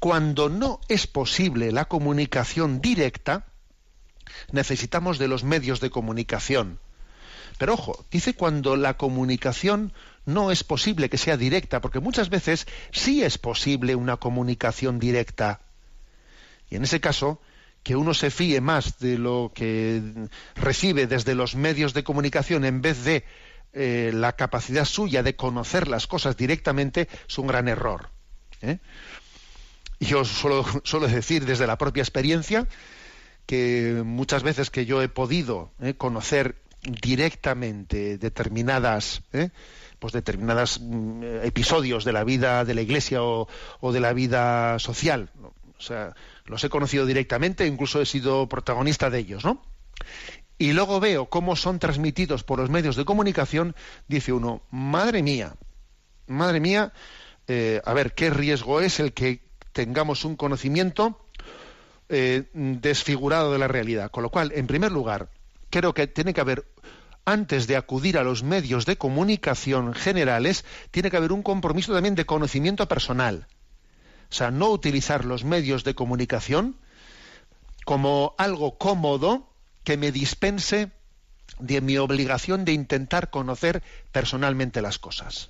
[0.00, 3.46] cuando no es posible la comunicación directa,
[4.50, 6.80] necesitamos de los medios de comunicación.
[7.56, 9.92] Pero ojo, dice cuando la comunicación
[10.26, 15.60] no es posible que sea directa, porque muchas veces sí es posible una comunicación directa.
[16.68, 17.40] Y en ese caso,
[17.84, 20.02] que uno se fíe más de lo que
[20.56, 23.24] recibe desde los medios de comunicación en vez de
[23.72, 28.10] eh, la capacidad suya de conocer las cosas directamente es un gran error.
[28.62, 28.78] ¿eh?
[30.00, 32.66] Yo suelo, suelo, decir desde la propia experiencia
[33.46, 35.94] que muchas veces que yo he podido ¿eh?
[35.94, 39.22] conocer directamente determinadas
[39.98, 43.48] pues determinados mm, episodios de la vida de la iglesia o,
[43.80, 45.30] o de la vida social
[45.76, 46.14] o sea
[46.44, 49.60] los he conocido directamente incluso he sido protagonista de ellos no
[50.58, 53.76] y luego veo cómo son transmitidos por los medios de comunicación,
[54.08, 55.54] dice uno, madre mía,
[56.26, 56.92] madre mía,
[57.46, 59.40] eh, a ver, ¿qué riesgo es el que
[59.72, 61.24] tengamos un conocimiento
[62.08, 64.10] eh, desfigurado de la realidad?
[64.10, 65.30] Con lo cual, en primer lugar,
[65.70, 66.66] creo que tiene que haber,
[67.24, 72.16] antes de acudir a los medios de comunicación generales, tiene que haber un compromiso también
[72.16, 73.46] de conocimiento personal.
[74.30, 76.76] O sea, no utilizar los medios de comunicación
[77.84, 79.47] como algo cómodo
[79.88, 80.90] que me dispense
[81.58, 83.82] de mi obligación de intentar conocer
[84.12, 85.48] personalmente las cosas.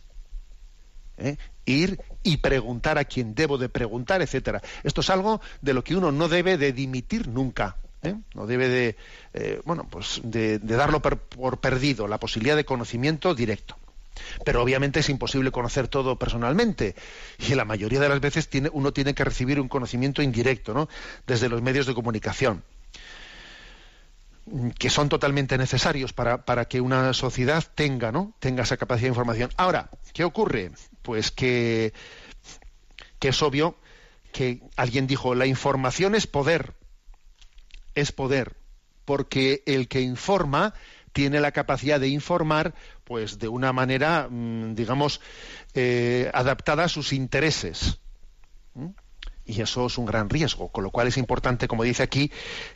[1.17, 1.39] ¿Eh?
[1.67, 4.63] Ir y preguntar a quien debo de preguntar, etcétera.
[4.85, 7.79] Esto es algo de lo que uno no debe de dimitir nunca.
[8.05, 8.15] ¿eh?
[8.33, 8.97] No debe de,
[9.35, 13.77] eh, bueno, pues de, darlo por, perdido, la posibilidad de conocimiento directo.
[14.45, 16.95] Pero obviamente es imposible conocer todo personalmente
[17.41, 20.89] y la mayoría de las veces tiene, uno tiene que recibir un conocimiento indirecto, ¿no?
[21.27, 22.63] Desde los medios de comunicación
[24.79, 28.35] que son totalmente necesarios para, para, que una sociedad tenga, ¿no?
[28.39, 29.51] tenga esa capacidad de información.
[29.57, 30.73] Ahora, ¿qué ocurre?
[31.03, 31.93] Pues que,
[33.19, 33.77] que es obvio
[34.33, 36.75] que alguien dijo, la información es poder,
[37.95, 38.57] es poder,
[39.05, 40.75] porque el que informa
[41.13, 42.75] tiene la capacidad de informar
[43.05, 45.21] pues de una manera, mm, digamos,
[45.75, 47.99] eh, adaptada a sus intereses
[49.49, 52.31] y eso es un gran riesgo, con lo cual es importante, como dice aquí,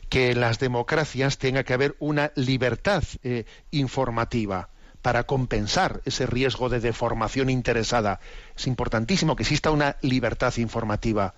[0.09, 4.69] que en las democracias tenga que haber una libertad eh, informativa
[5.03, 8.19] para compensar ese riesgo de deformación interesada.
[8.57, 11.35] Es importantísimo que exista una libertad informativa.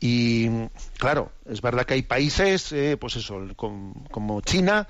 [0.00, 0.48] Y
[0.98, 4.88] claro, es verdad que hay países, eh, pues eso, como China,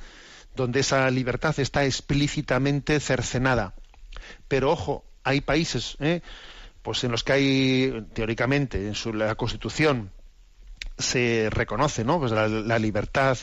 [0.57, 3.75] donde esa libertad está explícitamente cercenada.
[4.49, 6.23] Pero ojo, hay países eh,
[6.83, 10.11] pues en los que hay teóricamente en su, la Constitución
[11.01, 12.19] se reconoce ¿no?
[12.19, 13.39] pues la, libertad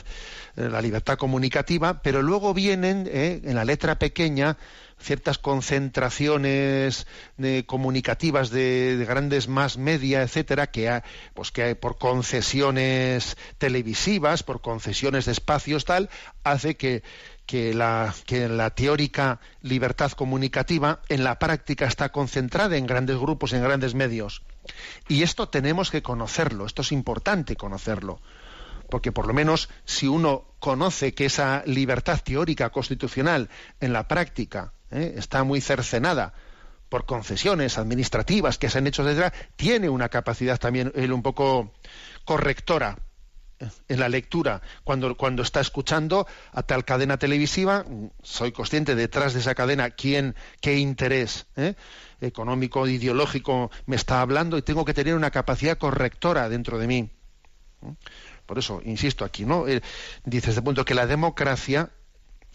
[0.56, 4.56] eh, la libertad comunicativa pero luego vienen eh, en la letra pequeña
[5.00, 11.02] ciertas concentraciones de, comunicativas de, grandes más media etcétera que
[11.34, 16.10] pues que por concesiones televisivas por concesiones de espacios tal
[16.44, 17.02] hace que
[17.48, 23.54] que la, que la teórica libertad comunicativa en la práctica está concentrada en grandes grupos,
[23.54, 24.42] en grandes medios.
[25.08, 28.20] Y esto tenemos que conocerlo, esto es importante conocerlo,
[28.90, 33.48] porque por lo menos si uno conoce que esa libertad teórica constitucional
[33.80, 35.14] en la práctica ¿eh?
[35.16, 36.34] está muy cercenada
[36.90, 41.72] por concesiones administrativas que se han hecho desde tiene una capacidad también él un poco
[42.26, 42.98] correctora
[43.88, 47.84] en la lectura, cuando, cuando está escuchando a tal cadena televisiva,
[48.22, 51.74] soy consciente detrás de esa cadena quién, qué interés ¿eh?
[52.20, 57.10] económico, ideológico me está hablando y tengo que tener una capacidad correctora dentro de mí.
[58.46, 59.68] Por eso, insisto aquí, ¿no?
[59.68, 59.82] Eh,
[60.24, 61.90] dice este punto que la democracia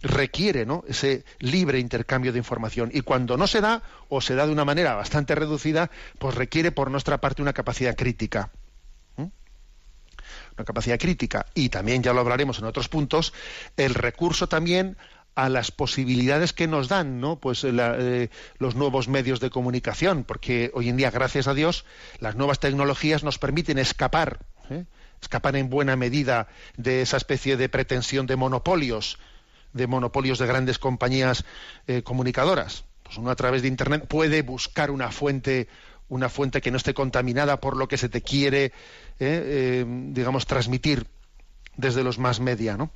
[0.02, 0.84] requiere ¿no?
[0.88, 2.90] ese libre intercambio de información.
[2.94, 5.90] Y cuando no se da, o se da de una manera bastante reducida,
[6.20, 8.52] pues requiere por nuestra parte una capacidad crítica.
[10.58, 11.46] Una capacidad crítica.
[11.54, 13.34] Y también, ya lo hablaremos en otros puntos,
[13.78, 14.98] el recurso también
[15.36, 17.40] a las posibilidades que nos dan ¿no?
[17.40, 18.30] pues eh,
[18.60, 21.86] los nuevos medios de comunicación, porque hoy en día, gracias a Dios,
[22.20, 24.40] las nuevas tecnologías nos permiten escapar,
[24.70, 24.86] ¿eh?
[25.22, 26.48] escapar en buena medida
[26.78, 29.18] de esa especie de pretensión de monopolios,
[29.74, 31.46] de monopolios de grandes compañías
[31.88, 32.86] eh, comunicadoras.
[33.02, 35.68] Pues uno a través de Internet puede buscar una fuente,
[36.10, 38.72] una fuente que no esté contaminada por lo que se te quiere,
[39.20, 41.08] digamos, transmitir
[41.76, 42.92] desde los más media, ¿no?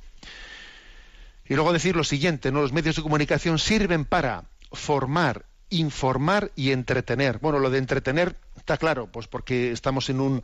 [1.48, 2.60] Y luego decir lo siguiente, ¿no?
[2.60, 7.38] Los medios de comunicación sirven para formar, informar y entretener.
[7.38, 10.42] Bueno, lo de entretener está claro, pues porque estamos en un,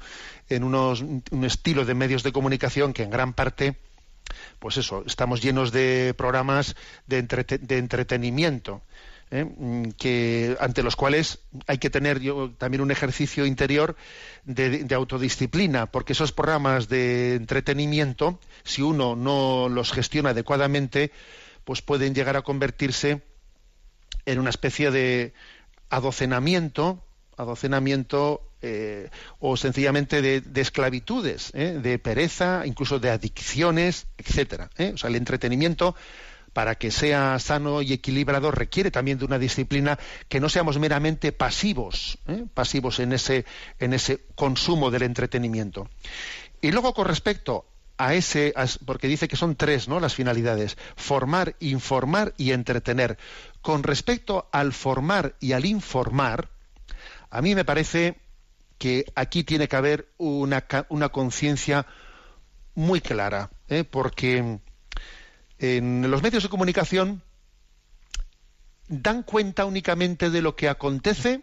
[0.49, 3.77] en unos, un estilo de medios de comunicación que en gran parte,
[4.59, 6.75] pues eso, estamos llenos de programas
[7.07, 8.83] de, de entretenimiento.
[9.35, 9.45] ¿Eh?
[9.45, 13.97] Mm, que ante los cuales hay que tener yo, también un ejercicio interior
[14.45, 21.11] de, autodisciplina, porque esos programas de entretenimiento, si uno no los gestiona adecuadamente,
[21.65, 23.23] pues pueden llegar a convertirse
[24.25, 25.35] en una especie de
[25.91, 27.05] adocenamiento,
[27.37, 29.11] adocenamiento eh,
[29.41, 31.81] o sencillamente de, esclavitudes, ¿eh?
[31.83, 34.71] de pereza, incluso de adicciones, etcétera.
[34.95, 35.97] O sea, el entretenimiento
[36.55, 39.99] para que sea sano y equilibrado requiere también de una disciplina
[40.29, 42.47] que no seamos meramente pasivos, ¿eh?
[42.55, 43.45] pasivos en ese,
[43.79, 45.91] en ese consumo del entretenimiento.
[46.63, 47.67] Y luego con respecto
[47.99, 48.55] a ese,
[48.87, 50.01] porque dice que son tres, ¿no?
[50.01, 53.19] Las finalidades: formar, informar y entretener.
[53.61, 56.49] Con respecto al formar y al informar,
[57.31, 58.17] a mí me parece
[58.79, 61.87] que aquí tiene que haber una, una conciencia
[62.75, 63.85] muy clara, ¿eh?
[63.85, 64.61] porque
[65.65, 67.23] en los medios de comunicación
[68.89, 71.43] dan cuenta únicamente de lo que acontece,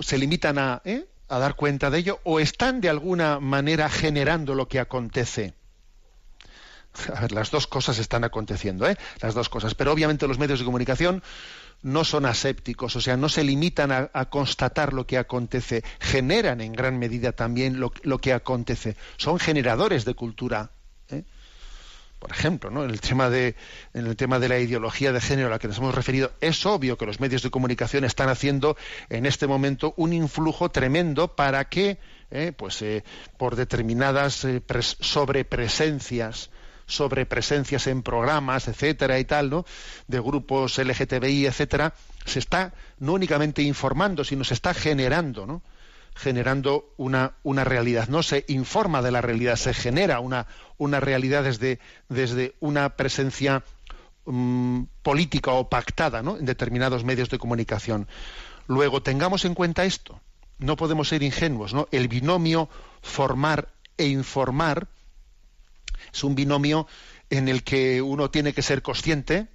[0.00, 1.06] se limitan a, ¿eh?
[1.28, 5.54] a dar cuenta de ello, o están de alguna manera generando lo que acontece.
[7.12, 8.96] A ver, las dos cosas están aconteciendo, ¿eh?
[9.20, 9.74] Las dos cosas.
[9.74, 11.22] Pero obviamente los medios de comunicación
[11.82, 16.72] no son asépticos, o sea, no se limitan a, constatar lo que acontece, generan en
[16.72, 18.96] gran medida también lo que acontece.
[19.16, 20.70] Son generadores de cultura.
[22.24, 22.84] Por ejemplo, ¿no?
[22.84, 23.54] en, el tema de,
[23.92, 26.96] el tema de la ideología de género a la que nos hemos referido, es obvio
[26.96, 28.78] que los medios de comunicación están haciendo
[29.10, 31.98] en este momento un influjo tremendo para que,
[32.30, 33.04] eh, pues, eh,
[33.36, 34.62] por determinadas eh,
[35.00, 36.48] sobrepresencias,
[36.86, 39.66] sobrepresencias en programas, etcétera y tal, ¿no?
[40.08, 41.92] de grupos LGTBI, etcétera,
[42.24, 45.60] se está no únicamente informando, sino se está generando, ¿no?
[46.14, 48.08] Generando una, una realidad.
[48.08, 50.46] No se informa de la realidad, se genera una,
[50.78, 53.64] una realidad desde, desde una presencia
[54.24, 56.36] mm, política o pactada ¿no?
[56.36, 58.08] en determinados medios de comunicación.
[58.66, 60.20] Luego, tengamos en cuenta esto.
[60.58, 61.74] No podemos ser ingenuos.
[61.74, 61.88] ¿no?
[61.90, 62.68] El binomio
[63.02, 64.88] formar e informar
[66.12, 66.86] es un binomio
[67.30, 69.48] en el que uno tiene que ser consciente,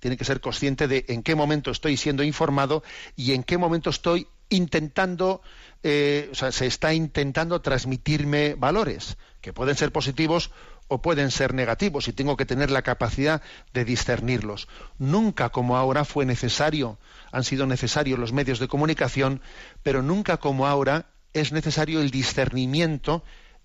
[0.00, 2.82] tiene que ser consciente de en qué momento estoy siendo informado
[3.16, 5.42] y en qué momento estoy intentando
[5.82, 10.50] eh, se está intentando transmitirme valores que pueden ser positivos
[10.88, 13.42] o pueden ser negativos y tengo que tener la capacidad
[13.74, 14.68] de discernirlos.
[14.98, 16.98] Nunca como ahora fue necesario,
[17.30, 19.42] han sido necesarios los medios de comunicación,
[19.82, 23.22] pero nunca como ahora es necesario el discernimiento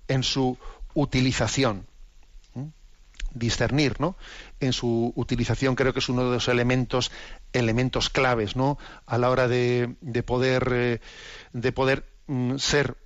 [0.07, 0.57] en su
[0.93, 1.87] utilización.
[3.33, 4.15] Discernir, ¿no?
[4.63, 7.11] En su utilización creo que es uno de los elementos,
[7.51, 8.77] elementos claves, ¿no?
[9.05, 9.95] A la hora de,
[10.25, 11.01] poder eh,
[11.51, 12.97] de poder mm, ser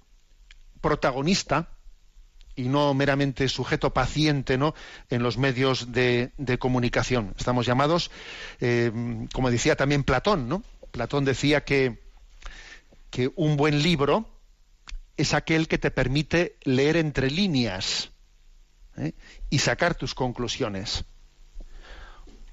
[0.81, 1.69] protagonista
[2.55, 4.73] y no meramente sujeto paciente ¿no?
[5.09, 7.33] en los medios de, comunicación.
[7.37, 8.09] Estamos llamados,
[8.59, 8.91] eh,
[9.31, 10.63] como decía también Platón, ¿no?
[10.91, 12.01] Platón decía que,
[13.11, 14.27] que un buen libro
[15.17, 18.11] es aquel que te permite leer entre líneas
[18.97, 19.13] ¿eh?
[19.49, 21.05] y sacar tus conclusiones.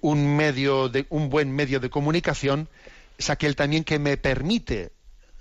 [0.04, 2.68] Un, medio de, un buen medio de comunicación
[3.16, 4.92] es aquel también que me permite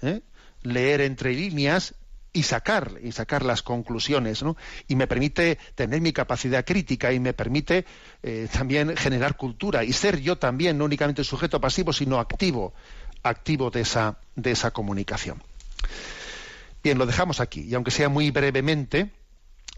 [0.01, 0.21] ¿eh?
[0.61, 1.95] leer entre líneas
[2.31, 4.41] y sacar y sacar las conclusiones
[4.87, 7.85] y me permite tener mi capacidad crítica y me permite
[8.23, 12.73] eh, también generar cultura y ser yo también no únicamente sujeto pasivo sino activo
[13.21, 15.43] activo de esa de esa comunicación
[16.81, 19.11] bien lo dejamos aquí y aunque sea muy brevemente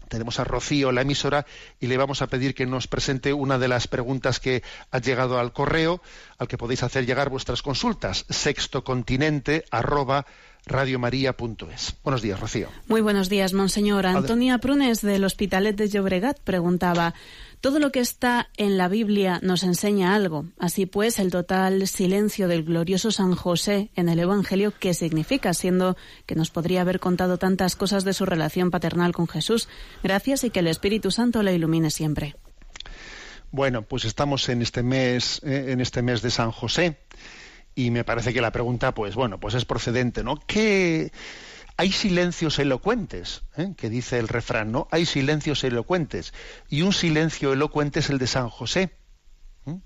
[0.08, 1.46] tenemos a Rocío, la emisora,
[1.80, 5.38] y le vamos a pedir que nos presente una de las preguntas que ha llegado
[5.38, 6.00] al correo,
[6.38, 10.26] al que podéis hacer llegar vuestras consultas, sextocontinente arroba
[10.66, 11.96] radiomaria.es.
[12.02, 12.68] Buenos días, Rocío.
[12.88, 14.04] Muy buenos días, monseñor.
[14.04, 17.14] Antonia Prunes del Hospitalet de Llobregat preguntaba,
[17.60, 20.46] todo lo que está en la Biblia nos enseña algo.
[20.58, 25.54] Así pues, el total silencio del glorioso San José en el Evangelio, ¿qué significa?
[25.54, 25.96] Siendo
[26.26, 29.68] que nos podría haber contado tantas cosas de su relación paternal con Jesús.
[30.02, 32.34] Gracias y que el Espíritu Santo la ilumine siempre.
[33.52, 36.98] Bueno, pues estamos en este mes, eh, en este mes de San José,
[37.76, 40.40] y me parece que la pregunta, pues bueno, pues es procedente, ¿no?
[40.46, 41.12] ¿Qué
[41.76, 43.74] hay silencios elocuentes, ¿eh?
[43.76, 44.88] que dice el refrán, ¿no?
[44.90, 46.32] Hay silencios elocuentes.
[46.70, 48.92] Y un silencio elocuente es el de San José.
[49.66, 49.78] ¿eh?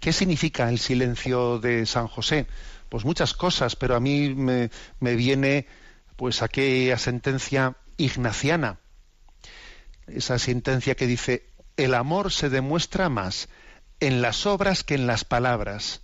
[0.00, 2.48] ¿Qué significa el silencio de San José?
[2.88, 5.68] Pues muchas cosas, pero a mí me, me viene
[6.16, 8.80] pues aquella sentencia ignaciana.
[10.08, 11.46] Esa sentencia que dice,
[11.76, 13.48] el amor se demuestra más
[14.00, 16.02] en las obras que en las palabras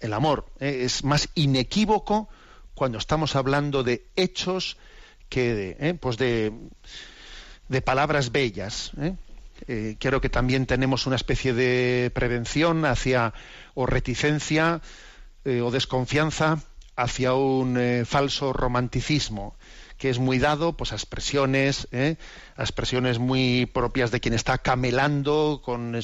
[0.00, 0.82] el amor ¿eh?
[0.84, 2.28] es más inequívoco
[2.74, 4.76] cuando estamos hablando de hechos
[5.28, 5.94] que de, ¿eh?
[5.94, 6.52] pues de,
[7.84, 8.92] palabras bellas.
[8.98, 9.96] ¿eh?
[9.98, 13.34] creo que también tenemos una especie de prevención hacia
[13.74, 14.80] o reticencia
[15.44, 16.58] o desconfianza
[16.96, 19.54] hacia un falso romanticismo
[20.00, 22.16] que es muy dado pues a expresiones, ¿eh?
[22.56, 25.94] a expresiones muy propias de quien está camelando, con,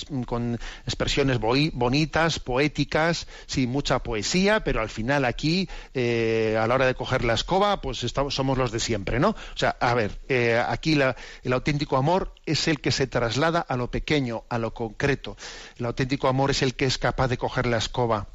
[0.85, 6.95] expresiones bonitas, poéticas, sí, mucha poesía, pero al final aquí, eh, a la hora de
[6.95, 9.31] coger la escoba, pues estamos, somos los de siempre, ¿no?
[9.31, 11.01] O sea, a ver, eh, aquí
[11.43, 15.39] el auténtico amor es el que se traslada a lo pequeño, a lo concreto.
[15.79, 18.29] El auténtico amor es el que es capaz de coger la escoba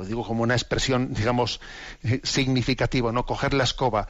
[0.00, 1.60] lo digo como una expresión, digamos,
[2.02, 3.26] eh, significativa, ¿no?
[3.26, 4.08] Coger la escoba.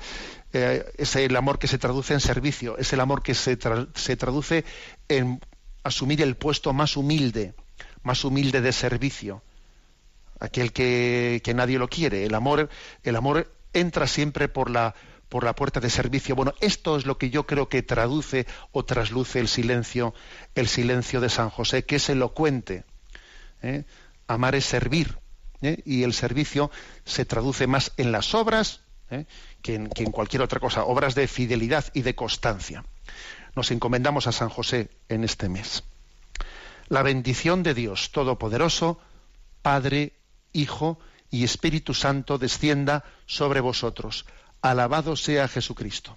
[0.53, 3.59] Eh, es el amor que se traduce en servicio, es el amor que se,
[3.95, 4.65] se traduce
[5.09, 5.41] en
[5.83, 7.55] asumir el puesto más humilde,
[8.03, 9.43] más humilde de servicio.
[10.39, 12.25] Aquel que, que nadie lo quiere.
[12.25, 12.71] El amor,
[13.03, 14.95] el amor entra siempre por la,
[15.29, 16.35] por la puerta de servicio.
[16.35, 20.15] Bueno, esto es lo que yo creo que traduce o trasluce el silencio,
[20.55, 22.85] el silencio de San José, que es elocuente.
[23.63, 23.85] ¿eh?
[24.29, 25.19] Amar es servir.
[25.63, 25.83] ¿Eh?
[25.85, 26.71] y el servicio
[27.05, 28.81] se traduce más en las obras
[29.11, 29.27] ¿eh?
[29.63, 32.85] que, en, que en cualquier otra cosa, obras de fidelidad y de constancia.
[33.55, 35.85] Nos encomendamos a San José en este mes.
[36.89, 38.99] La bendición de Dios Todopoderoso,
[39.63, 40.15] Padre,
[40.53, 40.99] Hijo
[41.31, 44.27] y Espíritu Santo descienda sobre vosotros.
[44.63, 46.17] Alabado sea Jesucristo.